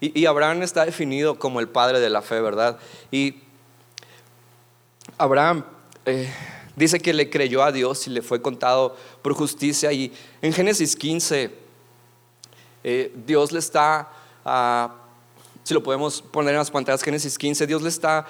Y, 0.00 0.26
Abraham 0.26 0.62
está 0.62 0.84
definido 0.84 1.38
como 1.38 1.60
el 1.60 1.68
padre 1.68 2.00
de 2.00 2.10
la 2.10 2.22
fe, 2.22 2.40
¿verdad? 2.40 2.76
Y 3.12 3.36
Abraham 5.16 5.64
eh, 6.04 6.28
dice 6.74 6.98
que 6.98 7.12
le 7.12 7.30
creyó 7.30 7.62
a 7.62 7.70
Dios 7.70 8.08
y 8.08 8.10
le 8.10 8.20
fue 8.20 8.42
contado 8.42 8.96
por 9.22 9.34
justicia. 9.34 9.92
Y 9.92 10.12
en 10.40 10.52
Génesis 10.52 10.96
15, 10.96 11.54
eh, 12.82 13.12
Dios 13.14 13.52
le 13.52 13.60
está, 13.60 14.10
ah, 14.44 14.92
si 15.62 15.72
lo 15.72 15.84
podemos 15.84 16.20
poner 16.20 16.54
en 16.54 16.58
las 16.58 16.72
pantallas, 16.72 17.04
Génesis 17.04 17.38
15, 17.38 17.68
Dios 17.68 17.80
le 17.80 17.88
está 17.88 18.26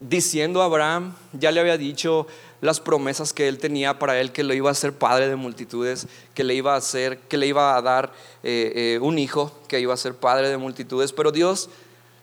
diciendo 0.00 0.60
a 0.60 0.66
Abraham, 0.66 1.14
ya 1.32 1.50
le 1.50 1.60
había 1.60 1.78
dicho 1.78 2.26
las 2.60 2.80
promesas 2.80 3.32
que 3.32 3.48
él 3.48 3.58
tenía 3.58 3.98
para 3.98 4.20
él, 4.20 4.32
que 4.32 4.42
lo 4.42 4.54
iba 4.54 4.70
a 4.70 4.74
ser 4.74 4.92
padre 4.92 5.28
de 5.28 5.36
multitudes, 5.36 6.06
que 6.34 6.44
le 6.44 6.54
iba 6.54 6.74
a 6.74 6.78
hacer, 6.78 7.18
que 7.20 7.36
le 7.36 7.46
iba 7.46 7.76
a 7.76 7.82
dar 7.82 8.12
eh, 8.42 8.72
eh, 8.74 8.98
un 9.00 9.18
hijo, 9.18 9.52
que 9.68 9.80
iba 9.80 9.94
a 9.94 9.96
ser 9.96 10.14
padre 10.14 10.48
de 10.48 10.56
multitudes, 10.56 11.12
pero 11.12 11.30
Dios 11.30 11.70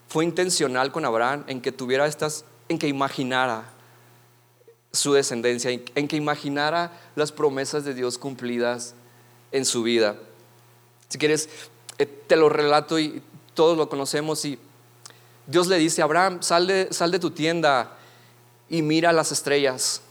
fue 0.07 0.25
intencional 0.25 0.91
con 0.91 1.05
Abraham 1.05 1.43
en 1.47 1.61
que 1.61 1.71
tuviera 1.71 2.05
estas, 2.05 2.45
en 2.69 2.77
que 2.77 2.87
imaginara 2.87 3.63
su 4.91 5.13
descendencia, 5.13 5.71
en 5.71 6.07
que 6.07 6.15
imaginara 6.15 6.91
las 7.15 7.31
promesas 7.31 7.83
de 7.85 7.93
Dios 7.93 8.17
cumplidas 8.17 8.95
en 9.51 9.65
su 9.65 9.83
vida. 9.83 10.15
Si 11.09 11.17
quieres, 11.17 11.49
eh, 11.97 12.05
te 12.05 12.35
lo 12.35 12.49
relato 12.49 12.99
y 12.99 13.21
todos 13.53 13.77
lo 13.77 13.87
conocemos 13.89 14.43
y 14.45 14.59
Dios 15.47 15.67
le 15.67 15.77
dice, 15.77 16.01
Abraham, 16.01 16.41
sal 16.41 16.67
de, 16.67 16.87
sal 16.91 17.11
de 17.11 17.19
tu 17.19 17.31
tienda 17.31 17.97
y 18.69 18.81
mira 18.81 19.13
las 19.13 19.31
estrellas. 19.31 20.01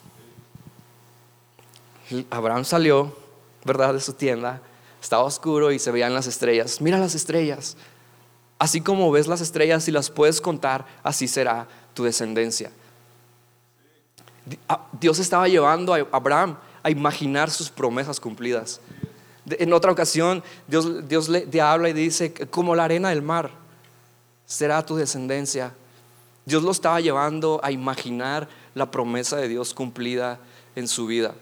Abraham 2.31 2.65
salió, 2.65 3.17
¿verdad?, 3.65 3.95
de 3.95 4.01
su 4.01 4.13
tienda, 4.13 4.61
estaba 5.03 5.23
oscuro 5.23 5.73
y 5.73 5.79
se 5.79 5.91
veían 5.91 6.15
las 6.15 6.27
estrellas. 6.27 6.81
Mira 6.81 6.99
las 6.99 7.15
estrellas. 7.15 7.77
Así 8.59 8.81
como 8.81 9.11
ves 9.11 9.27
las 9.27 9.41
estrellas 9.41 9.87
y 9.89 9.93
las 9.93 10.11
puedes 10.11 10.41
contar, 10.41 10.87
así 11.03 11.29
será 11.29 11.67
tu 11.93 12.05
descendencia. 12.05 12.71
Ah, 14.69 14.87
Dios 15.01 15.19
estaba 15.19 15.49
llevando 15.49 15.95
a 15.95 16.07
Abraham 16.13 16.57
a 16.83 16.91
imaginar 16.91 17.51
sus 17.51 17.71
promesas 17.71 18.21
cumplidas. 18.21 18.81
En 19.47 19.73
otra 19.73 19.93
ocasión, 19.93 20.43
Dios, 20.67 21.07
Dios 21.09 21.29
le 21.29 21.61
habla 21.61 21.89
y 21.89 21.93
dice, 21.93 22.33
como 22.33 22.75
la 22.75 22.85
arena 22.85 23.11
del 23.11 23.23
mar 23.23 23.51
será 24.47 24.85
tu 24.85 24.97
descendencia. 24.97 25.75
Dios 26.47 26.63
lo 26.63 26.71
estaba 26.71 27.01
llevando 27.01 27.61
a 27.63 27.71
imaginar 27.71 28.49
la 28.75 28.91
promesa 28.91 29.37
de 29.37 29.49
Dios 29.49 29.75
cumplida 29.75 30.39
en 30.77 30.89
su 30.89 31.07
vida. 31.07 31.35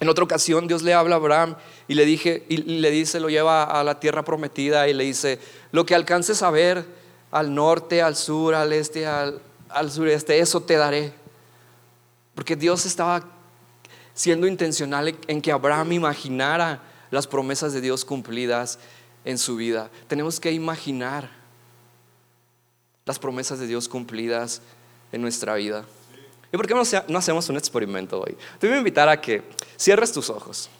En 0.00 0.08
otra 0.08 0.24
ocasión 0.24 0.68
Dios 0.68 0.82
le 0.82 0.92
habla 0.92 1.16
a 1.16 1.18
Abraham 1.18 1.56
y 1.88 1.94
le, 1.94 2.04
y 2.04 2.56
le 2.56 2.90
dice, 2.90 3.18
lo 3.18 3.30
lleva 3.30 3.64
a 3.64 3.82
la 3.82 3.98
tierra 3.98 4.24
prometida 4.24 4.88
y 4.88 4.94
le 4.94 5.04
dice, 5.04 5.38
lo 5.72 5.86
que 5.86 5.94
alcances 5.94 6.42
a 6.42 6.50
ver 6.50 6.84
al 7.30 7.54
norte, 7.54 8.02
al 8.02 8.16
sur, 8.16 8.54
al 8.54 8.72
este, 8.72 9.06
al, 9.06 9.40
al 9.70 9.90
sureste, 9.90 10.38
eso 10.38 10.60
te 10.62 10.76
daré. 10.76 11.12
Porque 12.34 12.56
Dios 12.56 12.84
estaba 12.84 13.24
siendo 14.12 14.46
intencional 14.46 15.16
en 15.26 15.40
que 15.40 15.52
Abraham 15.52 15.92
imaginara 15.92 16.82
las 17.10 17.26
promesas 17.26 17.72
de 17.72 17.80
Dios 17.80 18.04
cumplidas 18.04 18.78
en 19.24 19.38
su 19.38 19.56
vida. 19.56 19.90
Tenemos 20.08 20.40
que 20.40 20.52
imaginar 20.52 21.30
las 23.06 23.18
promesas 23.18 23.58
de 23.58 23.66
Dios 23.66 23.88
cumplidas 23.88 24.60
en 25.12 25.22
nuestra 25.22 25.54
vida. 25.54 25.84
¿Y 26.52 26.56
por 26.56 26.66
qué 26.66 26.74
no, 26.74 27.18
hacemos 27.18 27.48
un 27.48 27.56
experimento 27.56 28.20
hoy? 28.20 28.36
Te 28.58 28.66
voy 28.66 28.76
a 28.76 28.78
invitar 28.78 29.08
a 29.08 29.20
que 29.20 29.42
cierres 29.76 30.12
tus 30.12 30.30
ojos. 30.30 30.70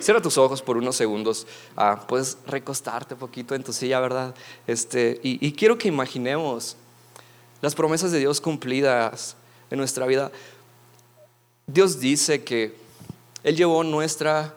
Cierra 0.00 0.20
tus 0.20 0.38
ojos 0.38 0.62
por 0.62 0.76
unos 0.76 0.96
segundos. 0.96 1.46
Ah, 1.76 2.04
puedes 2.06 2.38
recostarte 2.46 3.14
un 3.14 3.20
poquito 3.20 3.54
en 3.54 3.62
tu 3.62 3.72
silla, 3.72 4.00
¿verdad? 4.00 4.34
Este, 4.66 5.20
y, 5.22 5.52
quiero 5.52 5.78
que 5.78 5.88
imaginemos 5.88 6.76
las 7.60 7.74
promesas 7.74 8.10
de 8.12 8.18
Dios 8.18 8.40
cumplidas 8.40 9.36
en 9.70 9.78
nuestra 9.78 10.06
vida. 10.06 10.32
Dios 11.66 12.00
dice 12.00 12.42
que 12.44 12.76
Él 13.42 13.56
llevó 13.56 13.84
nuestra, 13.84 14.54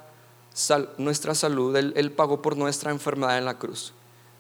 nuestra 0.98 1.36
salud, 1.36 1.76
él 1.76 2.12
pagó 2.12 2.42
por 2.42 2.58
nuestra 2.58 2.92
enfermedad 2.92 3.38
en 3.38 3.46
la 3.46 3.58
cruz. 3.58 3.94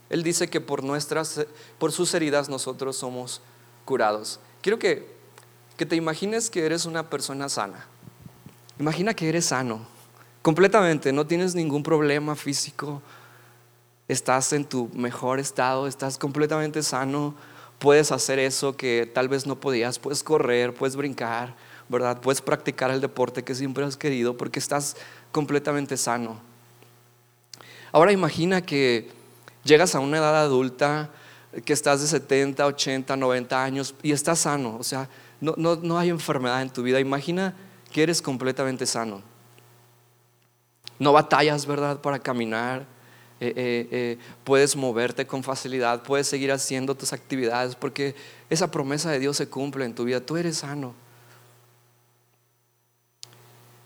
Él 0.09 0.23
dice 0.23 0.49
que 0.49 0.61
por, 0.61 0.83
nuestras, 0.83 1.45
por 1.77 1.91
sus 1.91 2.13
heridas 2.13 2.49
nosotros 2.49 2.95
somos 2.95 3.41
curados. 3.85 4.39
Quiero 4.61 4.79
que, 4.79 5.16
que 5.77 5.85
te 5.85 5.95
imagines 5.95 6.49
que 6.49 6.65
eres 6.65 6.85
una 6.85 7.09
persona 7.09 7.47
sana. 7.47 7.85
Imagina 8.79 9.13
que 9.13 9.29
eres 9.29 9.45
sano, 9.45 9.87
completamente, 10.41 11.13
no 11.13 11.25
tienes 11.25 11.55
ningún 11.55 11.83
problema 11.83 12.35
físico, 12.35 13.01
estás 14.07 14.53
en 14.53 14.65
tu 14.65 14.89
mejor 14.93 15.39
estado, 15.39 15.87
estás 15.87 16.17
completamente 16.17 16.83
sano, 16.83 17.33
puedes 17.79 18.11
hacer 18.11 18.39
eso 18.39 18.75
que 18.75 19.09
tal 19.11 19.29
vez 19.29 19.47
no 19.47 19.59
podías, 19.59 19.97
puedes 19.97 20.21
correr, 20.21 20.73
puedes 20.73 20.95
brincar, 20.95 21.55
¿verdad? 21.89 22.19
Puedes 22.19 22.41
practicar 22.41 22.91
el 22.91 23.01
deporte 23.01 23.43
que 23.43 23.55
siempre 23.55 23.85
has 23.85 23.97
querido 23.97 24.35
porque 24.35 24.59
estás 24.59 24.97
completamente 25.31 25.95
sano. 25.97 26.39
Ahora 27.91 28.11
imagina 28.11 28.61
que 28.61 29.17
Llegas 29.67 29.95
a 29.95 29.99
una 29.99 30.19
edad 30.19 30.39
adulta 30.39 31.09
que 31.65 31.73
estás 31.73 31.99
de 31.99 32.07
70, 32.07 32.65
80, 32.65 33.17
90 33.17 33.63
años 33.63 33.95
y 34.01 34.13
estás 34.13 34.39
sano, 34.39 34.77
o 34.79 34.83
sea, 34.83 35.09
no, 35.39 35.55
no, 35.57 35.97
hay 35.97 36.09
enfermedad 36.09 36.61
en 36.61 36.69
tu 36.69 36.83
vida. 36.83 36.99
Imagina 36.99 37.55
que 37.91 38.03
eres 38.03 38.21
completamente 38.21 38.85
sano. 38.85 39.21
No 40.99 41.13
batallas, 41.13 41.65
¿verdad?, 41.65 42.01
para 42.01 42.19
caminar. 42.19 42.85
Eh, 43.39 43.53
eh, 43.55 43.87
eh, 43.91 44.17
puedes 44.43 44.75
moverte 44.75 45.27
con 45.27 45.43
facilidad, 45.43 46.01
puedes 46.01 46.27
seguir 46.27 46.51
haciendo 46.51 46.95
tus 46.95 47.13
actividades 47.13 47.75
porque 47.75 48.15
esa 48.49 48.71
promesa 48.71 49.11
de 49.11 49.19
Dios 49.19 49.37
se 49.37 49.47
cumple 49.47 49.85
en 49.85 49.93
tu 49.93 50.05
vida. 50.05 50.19
Tú 50.19 50.37
eres 50.37 50.57
sano. 50.57 50.95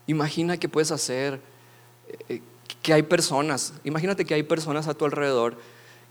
Imagina 0.08 0.58
que 0.58 0.70
puedes 0.70 0.92
hacer 0.92 1.42
que 2.82 2.94
hay 2.94 3.04
personas, 3.04 3.74
imagínate 3.84 4.26
que 4.26 4.34
hay 4.34 4.44
personas 4.44 4.88
a 4.88 4.94
tu 4.94 5.06
alrededor. 5.06 5.58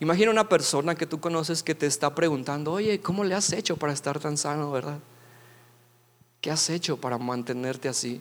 Imagina 0.00 0.30
una 0.30 0.48
persona 0.48 0.94
que 0.94 1.06
tú 1.06 1.20
conoces 1.20 1.62
que 1.62 1.74
te 1.74 1.86
está 1.86 2.14
preguntando, 2.14 2.72
oye, 2.72 3.00
¿cómo 3.00 3.24
le 3.24 3.34
has 3.34 3.52
hecho 3.52 3.76
para 3.76 3.92
estar 3.92 4.18
tan 4.18 4.36
sano, 4.38 4.70
verdad? 4.70 4.98
¿Qué 6.40 6.50
has 6.50 6.70
hecho 6.70 6.96
para 6.96 7.18
mantenerte 7.18 7.88
así? 7.88 8.20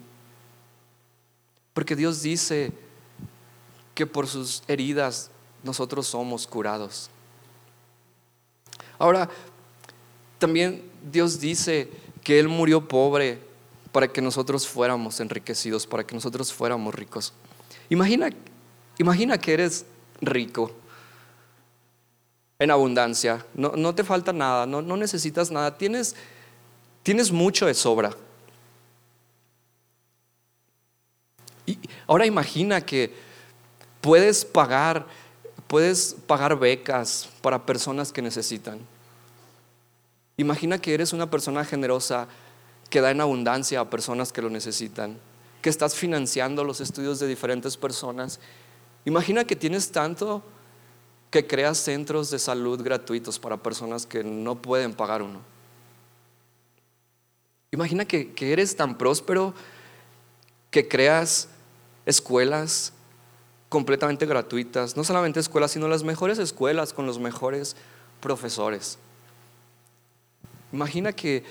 Porque 1.73 1.95
Dios 1.95 2.21
dice 2.21 2.71
que 3.95 4.05
por 4.05 4.27
sus 4.27 4.63
heridas 4.67 5.31
nosotros 5.63 6.07
somos 6.07 6.47
curados. 6.47 7.09
Ahora, 8.97 9.29
también 10.37 10.83
Dios 11.11 11.39
dice 11.39 11.89
que 12.23 12.39
Él 12.39 12.47
murió 12.47 12.87
pobre 12.87 13.39
para 13.91 14.07
que 14.07 14.21
nosotros 14.21 14.67
fuéramos 14.67 15.19
enriquecidos, 15.19 15.87
para 15.87 16.05
que 16.05 16.15
nosotros 16.15 16.53
fuéramos 16.53 16.93
ricos. 16.93 17.33
Imagina, 17.89 18.29
imagina 18.97 19.37
que 19.37 19.53
eres 19.53 19.85
rico 20.21 20.71
en 22.59 22.71
abundancia, 22.71 23.45
no, 23.55 23.95
te 23.95 24.03
falta 24.03 24.33
nada, 24.33 24.65
no, 24.65 24.81
necesitas 24.97 25.49
nada, 25.49 25.77
tienes, 25.77 26.15
tienes 27.03 27.31
mucho 27.31 27.65
de 27.65 27.73
sobra. 27.73 28.11
Y 31.65 31.77
ahora 32.07 32.25
imagina 32.25 32.81
que 32.81 33.13
puedes 34.01 34.45
pagar, 34.45 35.05
puedes 35.67 36.15
pagar 36.27 36.57
becas 36.57 37.29
para 37.41 37.65
personas 37.65 38.11
que 38.11 38.21
necesitan. 38.21 38.79
Imagina 40.37 40.79
que 40.79 40.93
eres 40.93 41.13
una 41.13 41.29
persona 41.29 41.65
generosa 41.65 42.27
que 42.89 43.01
da 43.01 43.11
en 43.11 43.21
abundancia 43.21 43.79
a 43.79 43.89
personas 43.89 44.31
que 44.31 44.41
lo 44.41 44.49
necesitan 44.49 45.19
que 45.61 45.69
estás 45.69 45.95
financiando 45.95 46.63
los 46.63 46.81
estudios 46.81 47.19
de 47.19 47.27
diferentes 47.27 47.77
personas. 47.77 48.39
Imagina 49.05 49.43
que 49.43 49.55
tienes 49.55 49.91
tanto 49.91 50.43
que 51.31 51.45
creas 51.45 51.77
centros 51.77 52.29
de 52.31 52.39
salud 52.39 52.81
gratuitos 52.81 53.39
para 53.39 53.57
personas 53.57 54.05
que 54.05 54.23
no 54.23 54.61
pueden 54.61 54.93
pagar 54.93 55.21
uno. 55.21 55.41
Imagina 57.71 58.05
que, 58.05 58.33
eres 58.39 58.75
tan 58.75 58.97
próspero 58.97 59.53
que 60.71 60.87
creas 60.87 61.49
escuelas 62.05 62.93
completamente 63.69 64.25
gratuitas, 64.25 64.97
no 64.97 65.03
solamente 65.03 65.39
escuelas, 65.39 65.71
sino 65.71 65.87
las 65.87 66.03
mejores 66.03 66.39
escuelas 66.39 66.93
con 66.93 67.05
los 67.05 67.19
mejores 67.19 67.75
profesores. 68.21 68.97
Imagina 70.71 71.13
que, 71.13 71.43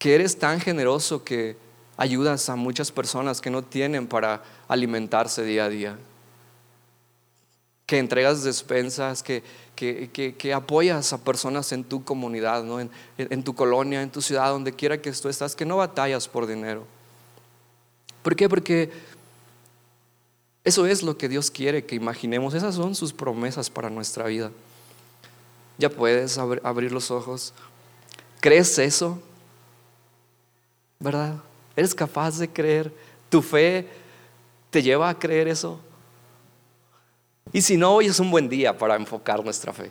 eres 0.00 0.38
tan 0.38 0.58
generoso 0.58 1.22
que 1.22 1.58
ayudas 1.98 2.48
a 2.48 2.56
muchas 2.56 2.90
personas 2.90 3.42
que 3.42 3.50
no 3.50 3.62
tienen 3.62 4.06
para 4.06 4.42
alimentarse 4.66 5.44
día 5.44 5.66
a 5.66 5.68
día, 5.68 5.98
que 7.88 7.96
entregas 7.96 8.44
despensas, 8.44 9.22
que, 9.22 9.42
que, 9.74 10.52
apoyas 10.52 11.14
a 11.14 11.24
personas 11.24 11.72
en 11.72 11.84
tu 11.84 12.04
comunidad, 12.04 12.62
¿no? 12.62 12.80
en, 12.80 12.90
en 13.16 13.42
tu 13.42 13.54
colonia, 13.54 14.02
en 14.02 14.10
tu 14.10 14.20
ciudad, 14.20 14.50
donde 14.50 14.74
quiera 14.74 15.00
que 15.00 15.10
tú 15.10 15.30
estás, 15.30 15.56
que 15.56 15.64
no 15.64 15.78
batallas 15.78 16.28
por 16.28 16.46
dinero. 16.46 16.84
¿Por 18.22 18.36
qué? 18.36 18.46
Porque 18.46 18.90
eso 20.64 20.84
es 20.84 21.02
lo 21.02 21.16
que 21.16 21.30
Dios 21.30 21.50
quiere 21.50 21.86
que 21.86 21.94
imaginemos. 21.94 22.52
Esas 22.52 22.74
son 22.74 22.94
sus 22.94 23.14
promesas 23.14 23.70
para 23.70 23.88
nuestra 23.88 24.26
vida. 24.26 24.50
Ya 25.78 25.88
puedes 25.88 26.36
abrir 26.36 26.92
los 26.92 27.10
ojos. 27.10 27.54
¿Crees 28.40 28.78
eso? 28.78 29.18
¿Verdad? 30.98 31.36
¿Eres 31.74 31.94
capaz 31.94 32.36
de 32.36 32.50
creer? 32.50 32.92
¿Tu 33.30 33.40
fe 33.40 33.88
te 34.68 34.82
lleva 34.82 35.08
a 35.08 35.18
creer 35.18 35.48
eso? 35.48 35.80
Y 37.52 37.62
si 37.62 37.76
no, 37.76 37.94
hoy 37.94 38.06
es 38.06 38.20
un 38.20 38.30
buen 38.30 38.48
día 38.48 38.76
para 38.76 38.96
enfocar 38.96 39.42
nuestra 39.44 39.72
fe. 39.72 39.90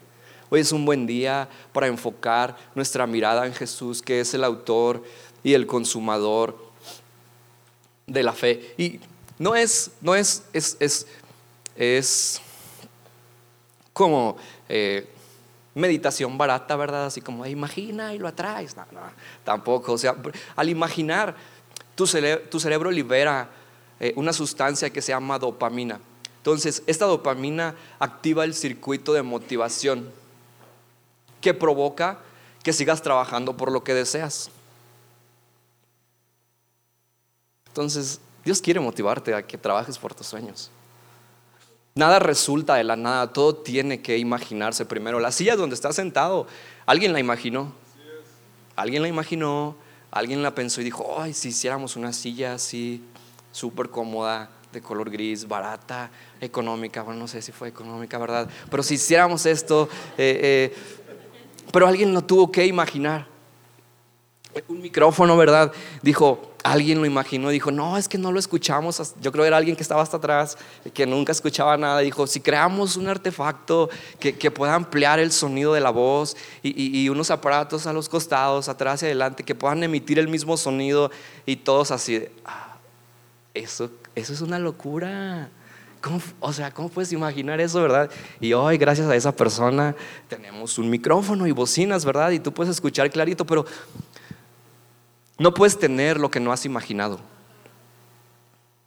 Hoy 0.49 0.61
es 0.61 0.71
un 0.71 0.85
buen 0.85 1.05
día 1.05 1.49
para 1.73 1.87
enfocar 1.87 2.55
nuestra 2.75 3.05
mirada 3.07 3.45
en 3.45 3.53
Jesús, 3.53 4.01
que 4.01 4.21
es 4.21 4.33
el 4.33 4.43
autor 4.43 5.03
y 5.43 5.53
el 5.53 5.65
consumador 5.67 6.57
de 8.05 8.23
la 8.23 8.33
fe. 8.33 8.73
Y 8.77 8.99
no 9.39 9.55
es, 9.55 9.91
no 10.01 10.15
es, 10.15 10.43
es, 10.53 11.07
es, 11.75 12.41
como 13.91 14.37
eh, 14.69 15.09
meditación 15.73 16.37
barata, 16.37 16.75
¿verdad? 16.75 17.07
Así 17.07 17.21
como 17.21 17.45
imagina 17.45 18.13
y 18.13 18.19
lo 18.19 18.27
atraes. 18.27 18.75
No, 18.77 18.85
no, 18.91 19.01
tampoco. 19.43 19.93
O 19.93 19.97
sea, 19.97 20.15
al 20.55 20.69
imaginar, 20.69 21.35
tu, 21.95 22.07
tu 22.49 22.59
cerebro 22.59 22.91
libera 22.91 23.49
eh, 23.99 24.13
una 24.15 24.31
sustancia 24.31 24.91
que 24.91 25.01
se 25.01 25.11
llama 25.11 25.39
dopamina. 25.39 25.99
Entonces, 26.37 26.83
esta 26.87 27.05
dopamina 27.05 27.75
activa 27.99 28.45
el 28.45 28.53
circuito 28.53 29.13
de 29.13 29.21
motivación 29.21 30.09
que 31.41 31.53
provoca 31.53 32.19
que 32.63 32.73
sigas 32.73 33.01
trabajando 33.01 33.55
por 33.55 33.71
lo 33.71 33.83
que 33.83 33.93
deseas. 33.93 34.49
Entonces, 37.67 38.19
Dios 38.43 38.61
quiere 38.61 38.79
motivarte 38.79 39.33
a 39.33 39.45
que 39.45 39.57
trabajes 39.57 39.97
por 39.97 40.15
tus 40.15 40.27
sueños. 40.27 40.71
Nada 41.95 42.19
resulta 42.19 42.75
de 42.75 42.83
la 42.83 42.95
nada, 42.95 43.33
todo 43.33 43.55
tiene 43.55 44.01
que 44.01 44.17
imaginarse 44.17 44.85
primero. 44.85 45.19
La 45.19 45.31
silla 45.31 45.55
donde 45.55 45.73
estás 45.73 45.95
sentado, 45.95 46.47
alguien 46.85 47.11
la 47.13 47.19
imaginó. 47.19 47.73
Alguien 48.75 49.01
la 49.01 49.07
imaginó, 49.07 49.75
alguien 50.11 50.43
la 50.43 50.53
pensó 50.53 50.81
y 50.81 50.83
dijo, 50.83 51.19
ay, 51.19 51.33
si 51.33 51.49
hiciéramos 51.49 51.95
una 51.95 52.13
silla 52.13 52.53
así, 52.53 53.03
súper 53.51 53.89
cómoda, 53.89 54.49
de 54.71 54.81
color 54.81 55.09
gris, 55.09 55.47
barata, 55.47 56.09
económica, 56.41 57.01
bueno, 57.01 57.21
no 57.21 57.27
sé 57.27 57.41
si 57.41 57.51
fue 57.51 57.69
económica, 57.69 58.17
¿verdad? 58.17 58.49
Pero 58.69 58.83
si 58.83 58.95
hiciéramos 58.95 59.45
esto, 59.45 59.89
eh, 60.17 60.71
eh, 60.73 60.77
pero 61.71 61.87
alguien 61.87 62.13
lo 62.13 62.21
tuvo 62.21 62.51
que 62.51 62.65
imaginar. 62.65 63.27
Un 64.67 64.81
micrófono, 64.81 65.37
¿verdad? 65.37 65.71
Dijo, 66.01 66.53
alguien 66.63 66.99
lo 66.99 67.05
imaginó 67.05 67.49
y 67.49 67.53
dijo, 67.53 67.71
no, 67.71 67.97
es 67.97 68.07
que 68.07 68.17
no 68.17 68.31
lo 68.31 68.39
escuchamos. 68.39 69.13
Yo 69.21 69.31
creo 69.31 69.43
que 69.43 69.47
era 69.47 69.57
alguien 69.57 69.75
que 69.75 69.83
estaba 69.83 70.01
hasta 70.01 70.17
atrás, 70.17 70.57
que 70.93 71.05
nunca 71.05 71.31
escuchaba 71.31 71.77
nada. 71.77 71.99
Dijo, 71.99 72.27
si 72.27 72.39
creamos 72.39 72.97
un 72.97 73.07
artefacto 73.07 73.89
que, 74.19 74.51
pueda 74.51 74.73
ampliar 74.73 75.19
el 75.19 75.31
sonido 75.31 75.73
de 75.73 75.81
la 75.81 75.91
voz 75.91 76.35
y, 76.63 77.07
unos 77.09 77.29
aparatos 77.31 77.85
a 77.87 77.93
los 77.93 78.09
costados, 78.09 78.67
atrás 78.69 79.03
y 79.03 79.05
adelante, 79.05 79.43
que 79.43 79.55
puedan 79.55 79.83
emitir 79.83 80.19
el 80.19 80.27
mismo 80.27 80.57
sonido 80.57 81.11
y 81.45 81.57
todos 81.57 81.91
así, 81.91 82.25
ah, 82.45 82.77
eso, 83.53 83.89
eso 84.17 84.33
es 84.33 84.41
una 84.41 84.57
locura. 84.57 85.49
o 86.39 86.51
sea, 86.51 86.73
¿cómo 86.73 86.89
puedes 86.89 87.11
imaginar 87.11 87.61
eso, 87.61 87.81
verdad? 87.81 88.09
Y 88.39 88.53
hoy, 88.53 88.77
gracias 88.77 89.07
a 89.07 89.15
esa 89.15 89.35
persona, 89.35 89.95
tenemos 90.27 90.79
un 90.79 90.89
micrófono 90.89 91.45
y 91.45 91.51
bocinas, 91.51 92.03
¿verdad? 92.03 92.31
Y 92.31 92.39
tú 92.39 92.51
puedes 92.51 92.71
escuchar 92.71 93.11
clarito, 93.11 93.45
pero 93.45 93.65
no 95.37 95.53
puedes 95.53 95.77
tener 95.77 96.19
lo 96.19 96.31
que 96.31 96.39
no 96.39 96.51
has 96.51 96.65
imaginado. 96.65 97.19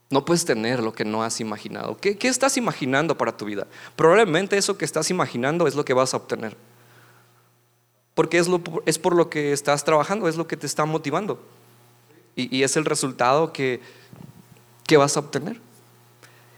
No 0.09 0.25
puedes 0.25 0.43
tener 0.43 0.83
lo 0.83 0.91
que 0.91 1.05
no 1.05 1.23
has 1.23 1.39
imaginado. 1.39 1.95
¿Qué, 1.97 2.17
estás 2.23 2.57
imaginando 2.57 3.17
para 3.17 3.37
tu 3.37 3.45
vida? 3.45 3.67
Probablemente 3.95 4.57
eso 4.57 4.77
que 4.77 4.83
estás 4.83 5.09
imaginando 5.09 5.65
es 5.65 5.75
lo 5.75 5.85
que 5.85 5.93
vas 5.93 6.13
a 6.13 6.17
obtener. 6.17 6.57
Porque 8.15 8.37
es, 8.37 8.49
lo, 8.49 8.61
es 8.85 8.99
por 8.99 9.15
lo 9.15 9.29
que 9.29 9.53
estás 9.53 9.85
trabajando, 9.85 10.27
es 10.27 10.35
lo 10.35 10.45
que 10.45 10.57
te 10.57 10.67
está 10.67 10.83
motivando. 10.83 11.41
Y, 12.35 12.63
es 12.63 12.75
el 12.77 12.85
resultado 12.85 13.51
que, 13.51 13.81
que 14.91 14.97
vas 14.97 15.15
a 15.15 15.21
obtener. 15.21 15.57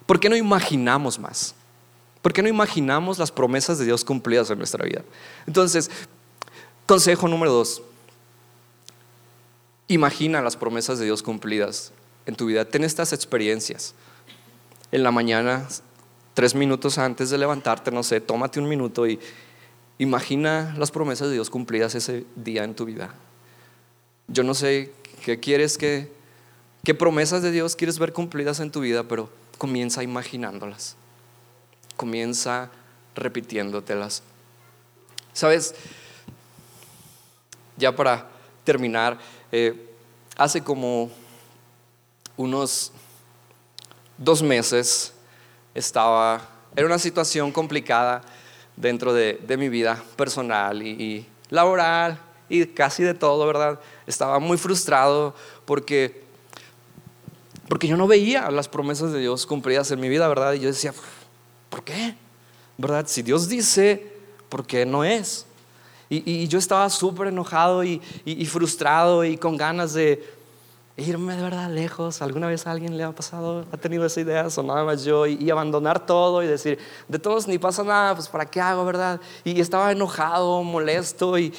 ¿Por 0.07 0.19
qué 0.19 0.27
no 0.27 0.35
imaginamos 0.35 1.19
más? 1.19 1.53
¿Por 2.23 2.33
qué 2.33 2.41
no 2.41 2.49
imaginamos 2.49 3.19
las 3.19 3.31
promesas 3.31 3.77
de 3.77 3.85
Dios 3.85 4.03
cumplidas 4.03 4.49
en 4.49 4.57
nuestra 4.57 4.83
vida? 4.83 5.03
Entonces, 5.45 5.91
consejo 6.87 7.27
número 7.27 7.51
dos, 7.51 7.83
Imagina 9.87 10.41
las 10.41 10.57
promesas 10.57 10.97
de 10.97 11.05
Dios 11.05 11.21
cumplidas 11.21 11.91
en 12.25 12.35
tu 12.35 12.47
vida. 12.47 12.65
Ten 12.65 12.83
estas 12.83 13.13
experiencias. 13.13 13.93
En 14.91 15.03
la 15.03 15.11
mañana, 15.11 15.67
tres 16.33 16.55
minutos 16.55 16.97
antes 16.97 17.29
de 17.29 17.37
levantarte, 17.37 17.91
no 17.91 18.01
sé, 18.01 18.19
tómate 18.19 18.59
un 18.59 18.67
minuto 18.67 19.05
y 19.05 19.19
imagina 19.99 20.73
las 20.79 20.89
promesas 20.89 21.27
de 21.27 21.35
Dios 21.35 21.51
cumplidas 21.51 21.93
ese 21.93 22.25
día 22.35 22.63
en 22.63 22.73
tu 22.73 22.85
vida. 22.85 23.13
Yo 24.27 24.41
no 24.41 24.55
sé 24.55 24.91
qué 25.23 25.39
quieres 25.39 25.77
que, 25.77 26.22
qué 26.85 26.93
promesas 26.93 27.41
de 27.41 27.51
Dios 27.51 27.75
quieres 27.75 27.97
ver 27.97 28.11
cumplidas 28.11 28.59
en 28.59 28.69
tu 28.69 28.81
vida, 28.81 29.03
pero 29.03 29.29
comienza 29.57 30.03
imaginándolas. 30.03 30.97
Comienza 31.95 32.69
repitiéndotelas. 33.15 34.21
¿Sabes? 35.31 35.75
Ya 37.77 37.95
para 37.95 38.27
terminar, 38.65 39.17
eh, 39.51 39.95
hace 40.35 40.61
como 40.61 41.09
unos 42.35 42.91
dos 44.17 44.43
meses 44.43 45.13
estaba, 45.73 46.41
era 46.75 46.85
una 46.85 46.99
situación 46.99 47.51
complicada 47.51 48.21
dentro 48.75 49.13
de, 49.13 49.39
mi 49.57 49.69
vida 49.69 50.03
personal 50.17 50.81
y, 50.81 51.25
laboral 51.49 52.19
y 52.49 52.65
casi 52.65 53.03
de 53.03 53.13
todo, 53.13 53.47
¿verdad? 53.47 53.79
Estaba 54.05 54.39
muy 54.39 54.57
frustrado 54.57 55.33
porque, 55.65 56.22
porque 57.69 57.87
yo 57.87 57.97
no 57.97 58.07
veía 58.07 58.49
las 58.51 58.67
promesas 58.67 59.11
de 59.11 59.19
Dios 59.19 59.45
cumplidas 59.45 59.89
en 59.91 59.99
mi 59.99 60.09
vida, 60.09 60.27
¿verdad? 60.27 60.53
Y 60.53 60.59
yo 60.59 60.67
decía, 60.67 60.93
¿por 61.69 61.83
qué? 61.83 62.15
¿Verdad? 62.77 63.05
Si 63.07 63.21
Dios 63.21 63.47
dice, 63.47 64.13
¿por 64.49 64.65
qué 64.65 64.85
no 64.85 65.03
es? 65.03 65.45
Y, 66.09 66.47
yo 66.47 66.59
estaba 66.59 66.89
súper 66.89 67.27
enojado 67.27 67.83
y, 67.83 67.99
frustrado 68.45 69.23
y 69.23 69.37
con 69.37 69.57
ganas 69.57 69.93
de 69.93 70.23
irme 70.95 71.35
de 71.35 71.41
verdad 71.41 71.71
lejos. 71.71 72.21
¿Alguna 72.21 72.47
vez 72.47 72.67
a 72.67 72.71
alguien 72.71 72.95
le 72.95 73.03
ha 73.03 73.11
pasado, 73.11 73.65
ha 73.71 73.77
tenido 73.77 74.05
esa 74.05 74.21
idea 74.21 74.47
o 74.55 74.63
nada 74.63 74.83
más 74.83 75.03
yo? 75.03 75.25
Y, 75.25 75.49
abandonar 75.49 76.05
todo 76.05 76.43
y 76.43 76.47
decir, 76.47 76.77
de 77.07 77.17
todos 77.17 77.47
ni 77.47 77.57
pasa 77.57 77.83
nada, 77.83 78.13
pues 78.13 78.27
¿para 78.27 78.45
qué 78.45 78.61
hago, 78.61 78.85
verdad? 78.85 79.19
Y 79.43 79.59
estaba 79.59 79.91
enojado, 79.91 80.61
molesto 80.61 81.37
y, 81.39 81.51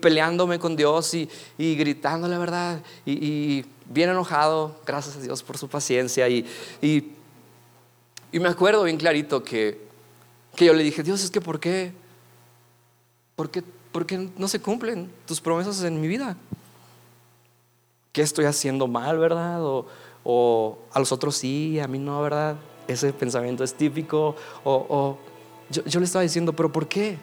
peleándome 0.00 0.58
con 0.58 0.76
Dios 0.76 1.14
y, 1.14 1.28
gritándole, 1.56 2.36
¿verdad? 2.36 2.80
Y, 3.06 3.64
bien 3.92 4.10
enojado, 4.10 4.74
gracias 4.86 5.16
a 5.16 5.20
Dios 5.20 5.42
por 5.42 5.58
su 5.58 5.68
paciencia. 5.68 6.28
Y, 6.28 6.46
me 8.32 8.48
acuerdo 8.48 8.84
bien 8.84 8.96
clarito 8.96 9.44
que, 9.44 9.78
que 10.56 10.64
yo 10.64 10.72
le 10.72 10.82
dije, 10.82 11.02
Dios, 11.02 11.22
es 11.22 11.30
que 11.30 11.40
¿por 11.40 11.60
qué? 11.60 11.92
¿Por 13.36 13.50
qué? 13.50 13.62
no 14.38 14.48
se 14.48 14.60
cumplen 14.60 15.12
tus 15.26 15.40
promesas 15.40 15.82
en 15.84 16.00
mi 16.00 16.08
vida. 16.08 16.36
¿Qué 18.12 18.22
estoy 18.22 18.46
haciendo 18.46 18.86
mal, 18.86 19.18
verdad? 19.18 19.60
O, 20.24 20.78
a 20.92 20.98
los 20.98 21.12
otros 21.12 21.36
sí, 21.36 21.78
a 21.78 21.86
mí 21.86 21.98
no, 21.98 22.22
¿verdad? 22.22 22.56
Ese 22.88 23.12
pensamiento 23.12 23.64
es 23.64 23.74
típico. 23.74 24.36
O, 24.64 25.18
yo, 25.70 25.84
yo 25.84 26.00
le 26.00 26.06
estaba 26.06 26.22
diciendo, 26.22 26.52
pero 26.54 26.72
¿por 26.72 26.88
qué? 26.88 27.18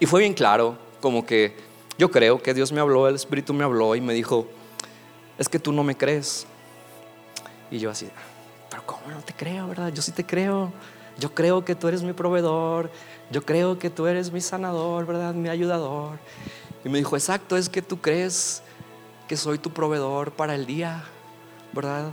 Y 0.00 0.06
fue 0.06 0.20
bien 0.20 0.34
claro, 0.34 0.76
como 1.00 1.26
que 1.26 1.67
yo 1.98 2.10
creo 2.10 2.40
que 2.40 2.54
Dios 2.54 2.72
me 2.72 2.80
habló, 2.80 3.08
el 3.08 3.16
Espíritu 3.16 3.52
me 3.52 3.64
habló 3.64 3.96
y 3.96 4.00
me 4.00 4.14
dijo, 4.14 4.46
es 5.36 5.48
que 5.48 5.58
tú 5.58 5.72
no 5.72 5.82
me 5.82 5.96
crees. 5.96 6.46
Y 7.70 7.78
yo 7.78 7.90
así, 7.90 8.08
pero 8.70 8.86
¿cómo 8.86 9.10
no 9.10 9.20
te 9.20 9.34
creo, 9.34 9.68
verdad? 9.68 9.92
Yo 9.92 10.00
sí 10.00 10.12
te 10.12 10.24
creo. 10.24 10.72
Yo 11.18 11.34
creo 11.34 11.64
que 11.64 11.74
tú 11.74 11.88
eres 11.88 12.04
mi 12.04 12.12
proveedor, 12.12 12.92
yo 13.32 13.44
creo 13.44 13.76
que 13.76 13.90
tú 13.90 14.06
eres 14.06 14.30
mi 14.30 14.40
sanador, 14.40 15.04
¿verdad? 15.04 15.34
Mi 15.34 15.48
ayudador. 15.48 16.18
Y 16.84 16.88
me 16.88 16.98
dijo, 16.98 17.16
exacto, 17.16 17.56
es 17.56 17.68
que 17.68 17.82
tú 17.82 18.00
crees 18.00 18.62
que 19.26 19.36
soy 19.36 19.58
tu 19.58 19.72
proveedor 19.72 20.30
para 20.30 20.54
el 20.54 20.64
día, 20.64 21.04
¿verdad? 21.72 22.12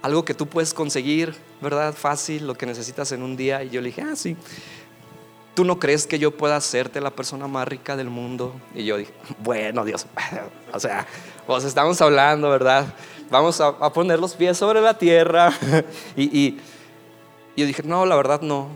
Algo 0.00 0.24
que 0.24 0.32
tú 0.32 0.46
puedes 0.46 0.72
conseguir, 0.72 1.34
¿verdad? 1.60 1.92
Fácil, 1.92 2.46
lo 2.46 2.54
que 2.54 2.64
necesitas 2.64 3.12
en 3.12 3.22
un 3.22 3.36
día. 3.36 3.62
Y 3.62 3.68
yo 3.68 3.82
le 3.82 3.88
dije, 3.88 4.00
ah, 4.00 4.16
sí. 4.16 4.36
¿Tú 5.54 5.64
no 5.64 5.78
crees 5.78 6.06
que 6.06 6.18
yo 6.18 6.36
pueda 6.36 6.56
hacerte 6.56 7.00
la 7.00 7.10
persona 7.10 7.46
más 7.46 7.68
rica 7.68 7.96
del 7.96 8.10
mundo? 8.10 8.54
Y 8.74 8.84
yo 8.84 8.96
dije, 8.96 9.12
bueno, 9.38 9.84
Dios, 9.84 10.06
o 10.72 10.80
sea, 10.80 11.06
pues 11.46 11.64
estamos 11.64 12.00
hablando, 12.00 12.50
¿verdad? 12.50 12.86
Vamos 13.30 13.60
a, 13.60 13.92
poner 13.92 14.18
los 14.18 14.34
pies 14.34 14.58
sobre 14.58 14.80
la 14.80 14.98
tierra. 14.98 15.52
y, 16.16 16.56
yo 17.56 17.66
dije, 17.66 17.84
no, 17.84 18.04
la 18.04 18.16
verdad 18.16 18.40
no. 18.40 18.68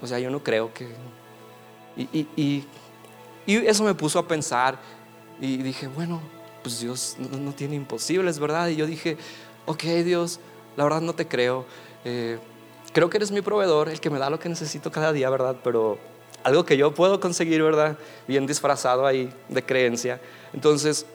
O 0.00 0.06
sea, 0.06 0.18
yo 0.20 0.30
no 0.30 0.42
creo 0.44 0.72
que... 0.72 0.88
Y, 1.96 2.28
y, 2.36 2.64
eso 3.46 3.82
me 3.82 3.94
puso 3.94 4.18
a 4.18 4.28
pensar 4.28 4.78
y 5.40 5.56
dije, 5.58 5.88
bueno, 5.88 6.20
pues 6.62 6.80
Dios 6.80 7.16
no, 7.18 7.52
tiene 7.52 7.74
imposibles, 7.76 8.38
¿verdad? 8.38 8.68
Y 8.68 8.76
yo 8.76 8.86
dije, 8.86 9.16
ok, 9.66 9.82
Dios, 10.04 10.38
la 10.76 10.84
verdad 10.84 11.00
no 11.00 11.14
te 11.14 11.26
creo. 11.26 11.64
Eh, 12.04 12.38
creo 12.92 13.10
que 13.10 13.18
eres 13.18 13.30
mi 13.30 13.40
proveedor, 13.40 13.88
el 13.88 14.00
que 14.00 14.10
me 14.10 14.18
da 14.18 14.30
lo 14.30 14.38
que 14.38 14.48
necesito 14.48 14.90
cada 14.90 15.12
día, 15.12 15.30
¿verdad? 15.30 15.56
Pero 15.62 15.98
algo 16.42 16.64
que 16.64 16.76
yo 16.76 16.94
puedo 16.94 17.20
conseguir, 17.20 17.62
¿verdad? 17.62 17.98
Bien 18.26 18.46
disfrazado 18.46 19.06
ahí 19.06 19.32
de 19.48 19.62
creencia. 19.62 20.20
Entonces, 20.52 21.06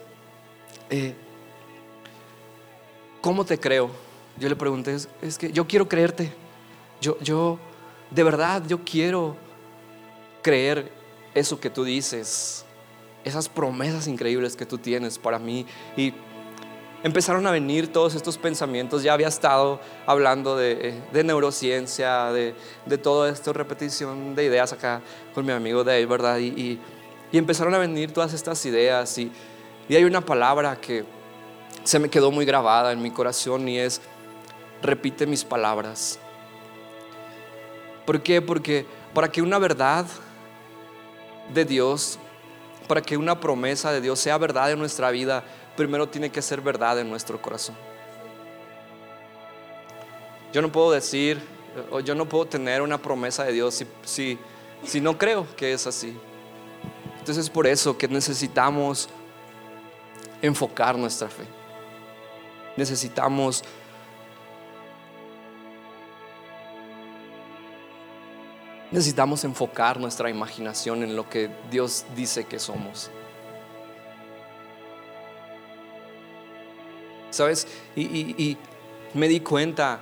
eh, 0.90 1.14
¿cómo 3.20 3.44
te 3.44 3.58
creo? 3.58 3.90
Yo 4.38 4.48
le 4.48 4.56
pregunté, 4.56 4.96
es, 5.22 5.38
que 5.38 5.52
yo 5.52 5.66
quiero 5.66 5.88
creerte. 5.88 6.32
Yo, 7.00 7.18
yo, 7.20 7.58
de 8.10 8.22
verdad, 8.22 8.62
yo 8.66 8.84
quiero 8.84 9.36
creer 10.42 10.90
eso 11.34 11.58
que 11.58 11.70
tú 11.70 11.84
dices, 11.84 12.64
esas 13.24 13.48
promesas 13.48 14.06
increíbles 14.06 14.56
que 14.56 14.66
tú 14.66 14.78
tienes 14.78 15.18
para 15.18 15.38
mí. 15.38 15.66
Y 15.96 16.12
empezaron 17.04 17.46
a 17.46 17.50
venir 17.50 17.92
todos 17.92 18.14
estos 18.14 18.38
pensamientos. 18.38 19.02
Ya 19.02 19.12
había 19.12 19.28
estado 19.28 19.78
hablando 20.06 20.56
de, 20.56 21.00
neurociencia, 21.12 22.32
de, 22.32 22.54
todo 22.98 23.28
esto, 23.28 23.52
repetición 23.52 24.34
de 24.34 24.44
ideas 24.44 24.72
acá 24.72 25.02
con 25.34 25.44
mi 25.46 25.52
amigo 25.52 25.84
Dave, 25.84 26.06
¿verdad? 26.06 26.38
Y, 26.38 26.80
empezaron 27.32 27.74
a 27.74 27.78
venir 27.78 28.12
todas 28.12 28.32
estas 28.32 28.64
ideas. 28.64 29.18
Y, 29.18 29.30
y 29.88 29.96
hay 29.96 30.04
una 30.04 30.22
palabra 30.22 30.80
que 30.80 31.04
se 31.82 31.98
me 31.98 32.08
quedó 32.08 32.30
muy 32.30 32.46
grabada 32.46 32.92
en 32.92 33.02
mi 33.02 33.10
corazón 33.10 33.68
y 33.68 33.78
es, 33.78 34.00
repite 34.82 35.26
mis 35.26 35.44
palabras. 35.44 36.18
¿Por 38.06 38.22
qué? 38.22 38.40
Porque 38.40 38.86
para 39.12 39.30
que 39.30 39.42
una 39.42 39.58
verdad 39.58 40.06
de 41.52 41.66
Dios, 41.66 42.18
para 42.88 43.02
que 43.02 43.18
una 43.18 43.40
promesa 43.40 43.92
de 43.92 44.00
Dios 44.00 44.20
sea 44.20 44.38
verdad 44.38 44.70
en 44.70 44.78
nuestra 44.78 45.10
vida, 45.10 45.44
primero 45.76 46.08
tiene 46.08 46.30
que 46.30 46.42
ser 46.42 46.60
verdad 46.60 46.98
en 47.00 47.10
nuestro 47.10 47.40
corazón. 47.40 47.76
Yo 50.52 50.62
no 50.62 50.70
puedo 50.70 50.92
decir, 50.92 51.40
o 51.90 52.00
yo 52.00 52.14
no 52.14 52.28
puedo 52.28 52.46
tener 52.46 52.80
una 52.82 52.98
promesa 52.98 53.44
de 53.44 53.52
Dios 53.52 53.74
si, 53.74 53.86
si, 54.04 54.38
si 54.84 55.00
no 55.00 55.18
creo 55.18 55.46
que 55.56 55.72
es 55.72 55.86
así. 55.86 56.16
Entonces 57.18 57.44
es 57.44 57.50
por 57.50 57.66
eso 57.66 57.96
que 57.98 58.06
necesitamos 58.06 59.08
enfocar 60.42 60.96
nuestra 60.96 61.28
fe. 61.28 61.44
Necesitamos 62.76 63.64
necesitamos 68.90 69.42
enfocar 69.42 69.98
nuestra 69.98 70.30
imaginación 70.30 71.02
en 71.02 71.16
lo 71.16 71.28
que 71.28 71.50
Dios 71.68 72.04
dice 72.14 72.44
que 72.44 72.60
somos. 72.60 73.10
¿Sabes? 77.34 77.66
Y, 77.96 78.56
me 79.12 79.28
di 79.28 79.40
cuenta 79.40 80.00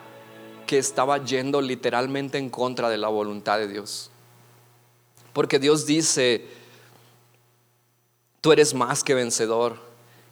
que 0.66 0.79
estaba 0.79 1.23
yendo 1.23 1.61
literalmente 1.61 2.38
en 2.38 2.49
contra 2.49 2.88
de 2.88 2.97
la 2.99 3.09
voluntad 3.09 3.59
de 3.59 3.68
Dios. 3.68 4.11
Porque 5.33 5.59
Dios 5.59 5.85
dice, 5.87 6.47
tú 8.40 8.53
eres 8.53 8.73
más 8.75 9.03
que 9.03 9.14
vencedor. 9.14 9.77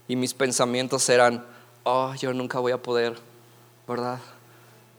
Y 0.08 0.16
mis 0.16 0.34
pensamientos 0.34 1.08
eran, 1.08 1.44
oh, 1.84 2.14
yo 2.14 2.32
nunca 2.32 2.58
voy 2.58 2.72
a 2.72 2.82
poder, 2.82 3.16
¿verdad? 3.86 4.18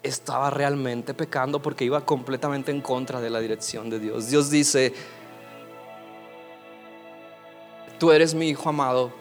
Estaba 0.03 0.49
realmente 0.49 1.13
pecando 1.13 1.61
porque 1.61 1.85
iba 1.85 2.05
completamente 2.05 2.71
en 2.71 2.81
contra 2.81 3.19
de 3.19 3.29
la 3.29 3.39
dirección 3.39 3.89
de 3.89 3.99
Dios. 3.99 4.27
Dios 4.27 4.49
dice, 4.49 4.93
tú 7.99 8.11
eres 8.11 8.33
mi 8.33 8.49
hijo 8.49 8.69
amado, 8.69 9.20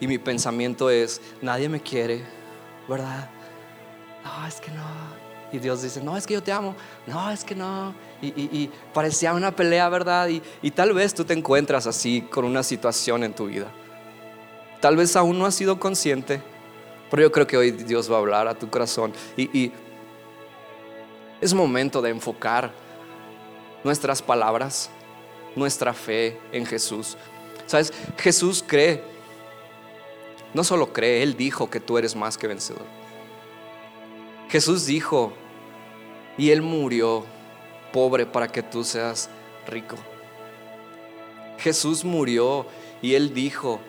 y 0.00 0.06
mi 0.06 0.18
pensamiento 0.18 0.90
es, 0.90 1.20
nadie 1.42 1.68
me 1.68 1.80
quiere, 1.80 2.22
¿verdad? 2.88 3.30
No, 4.24 4.46
es 4.46 4.60
que 4.60 4.70
no. 4.70 5.18
Y 5.50 5.58
Dios 5.58 5.82
dice, 5.82 6.02
no, 6.02 6.16
es 6.16 6.26
que 6.26 6.34
yo 6.34 6.42
te 6.42 6.52
amo. 6.52 6.74
No, 7.06 7.30
es 7.30 7.42
que 7.42 7.54
no. 7.54 7.94
Y, 8.20 8.70
parecía 8.92 9.32
una 9.32 9.54
pelea, 9.54 9.88
¿verdad? 9.88 10.28
Y, 10.28 10.42
y, 10.62 10.70
tal 10.70 10.92
vez 10.92 11.14
tú 11.14 11.24
te 11.24 11.32
encuentras 11.32 11.86
así 11.86 12.22
con 12.22 12.44
una 12.44 12.62
situación 12.62 13.24
en 13.24 13.34
tu 13.34 13.46
vida. 13.46 13.68
Tal 14.80 14.96
vez 14.96 15.16
aún 15.16 15.38
no 15.38 15.46
has 15.46 15.54
sido 15.54 15.80
consciente, 15.80 16.42
pero 17.10 17.22
yo 17.22 17.32
creo 17.32 17.46
que 17.46 17.56
hoy 17.56 17.70
Dios 17.70 18.10
va 18.10 18.16
a 18.16 18.18
hablar 18.18 18.46
a 18.46 18.54
tu 18.54 18.68
corazón. 18.68 19.12
Y, 19.36 19.72
es 21.40 21.54
momento 21.54 22.02
de 22.02 22.10
enfocar 22.10 22.72
nuestras 23.84 24.20
palabras, 24.20 24.90
nuestra 25.54 25.94
fe 25.94 26.38
en 26.52 26.66
Jesús. 26.66 27.16
¿Sabes? 27.66 27.92
Jesús 28.18 28.64
cree 28.66 29.02
no 30.54 30.64
solo 30.64 30.92
cree, 30.92 31.22
Él 31.22 31.36
dijo 31.36 31.70
que 31.70 31.80
tú 31.80 31.98
eres 31.98 32.16
más 32.16 32.38
que 32.38 32.46
vencedor. 32.46 32.86
Jesús 34.48 34.86
dijo, 34.86 35.32
y 36.36 36.50
Él 36.50 36.62
murió 36.62 37.24
pobre 37.92 38.26
para 38.26 38.48
que 38.48 38.62
tú 38.62 38.84
seas 38.84 39.28
rico. 39.66 39.96
Jesús 41.58 42.04
murió 42.04 42.66
y 43.02 43.14
Él 43.14 43.34
dijo 43.34 43.80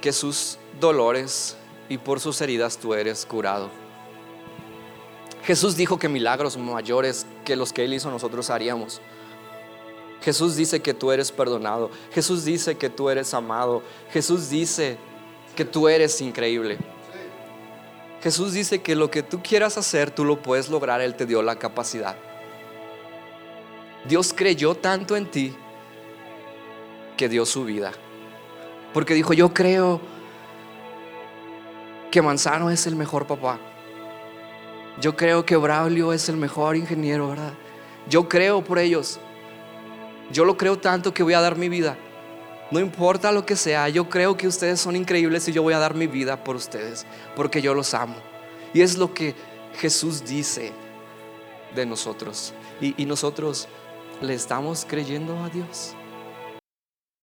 que 0.00 0.12
sus 0.12 0.58
dolores 0.80 1.56
y 1.88 1.98
por 1.98 2.20
sus 2.20 2.40
heridas 2.40 2.78
tú 2.78 2.94
eres 2.94 3.26
curado. 3.26 3.70
Jesús 5.44 5.76
dijo 5.76 5.98
que 5.98 6.08
milagros 6.08 6.58
mayores 6.58 7.26
que 7.44 7.56
los 7.56 7.72
que 7.72 7.84
Él 7.84 7.94
hizo 7.94 8.10
nosotros 8.10 8.50
haríamos. 8.50 9.00
Jesús 10.20 10.56
dice 10.56 10.80
que 10.80 10.94
tú 10.94 11.10
eres 11.10 11.32
perdonado. 11.32 11.90
Jesús 12.12 12.44
dice 12.44 12.76
que 12.76 12.90
tú 12.90 13.08
eres 13.08 13.32
amado. 13.32 13.82
Jesús 14.12 14.50
dice 14.50 14.98
que 15.58 15.64
tú 15.64 15.88
eres 15.88 16.20
increíble. 16.20 16.78
Jesús 18.22 18.52
dice 18.52 18.80
que 18.80 18.94
lo 18.94 19.10
que 19.10 19.24
tú 19.24 19.42
quieras 19.42 19.76
hacer, 19.76 20.08
tú 20.12 20.24
lo 20.24 20.40
puedes 20.40 20.68
lograr, 20.68 21.00
Él 21.00 21.16
te 21.16 21.26
dio 21.26 21.42
la 21.42 21.56
capacidad. 21.56 22.14
Dios 24.08 24.32
creyó 24.32 24.76
tanto 24.76 25.16
en 25.16 25.26
ti 25.26 25.56
que 27.16 27.28
dio 27.28 27.44
su 27.44 27.64
vida. 27.64 27.90
Porque 28.94 29.14
dijo, 29.14 29.32
yo 29.32 29.52
creo 29.52 30.00
que 32.12 32.22
Manzano 32.22 32.70
es 32.70 32.86
el 32.86 32.94
mejor 32.94 33.26
papá. 33.26 33.58
Yo 35.00 35.16
creo 35.16 35.44
que 35.44 35.56
Braulio 35.56 36.12
es 36.12 36.28
el 36.28 36.36
mejor 36.36 36.76
ingeniero, 36.76 37.30
¿verdad? 37.30 37.54
Yo 38.08 38.28
creo 38.28 38.62
por 38.62 38.78
ellos. 38.78 39.18
Yo 40.30 40.44
lo 40.44 40.56
creo 40.56 40.78
tanto 40.78 41.12
que 41.12 41.24
voy 41.24 41.34
a 41.34 41.40
dar 41.40 41.56
mi 41.56 41.68
vida. 41.68 41.98
No 42.70 42.80
importa 42.80 43.32
lo 43.32 43.46
que 43.46 43.56
sea, 43.56 43.88
yo 43.88 44.10
creo 44.10 44.36
que 44.36 44.46
ustedes 44.46 44.80
son 44.80 44.94
increíbles 44.94 45.48
y 45.48 45.52
yo 45.52 45.62
voy 45.62 45.72
a 45.72 45.78
dar 45.78 45.94
mi 45.94 46.06
vida 46.06 46.44
por 46.44 46.54
ustedes, 46.56 47.06
porque 47.34 47.62
yo 47.62 47.72
los 47.72 47.94
amo. 47.94 48.16
Y 48.74 48.82
es 48.82 48.98
lo 48.98 49.14
que 49.14 49.34
Jesús 49.78 50.24
dice 50.24 50.72
de 51.74 51.86
nosotros. 51.86 52.52
Y, 52.80 53.06
nosotros 53.06 53.68
le 54.20 54.34
estamos 54.34 54.86
creyendo 54.86 55.42
a 55.42 55.48
Dios. 55.48 55.94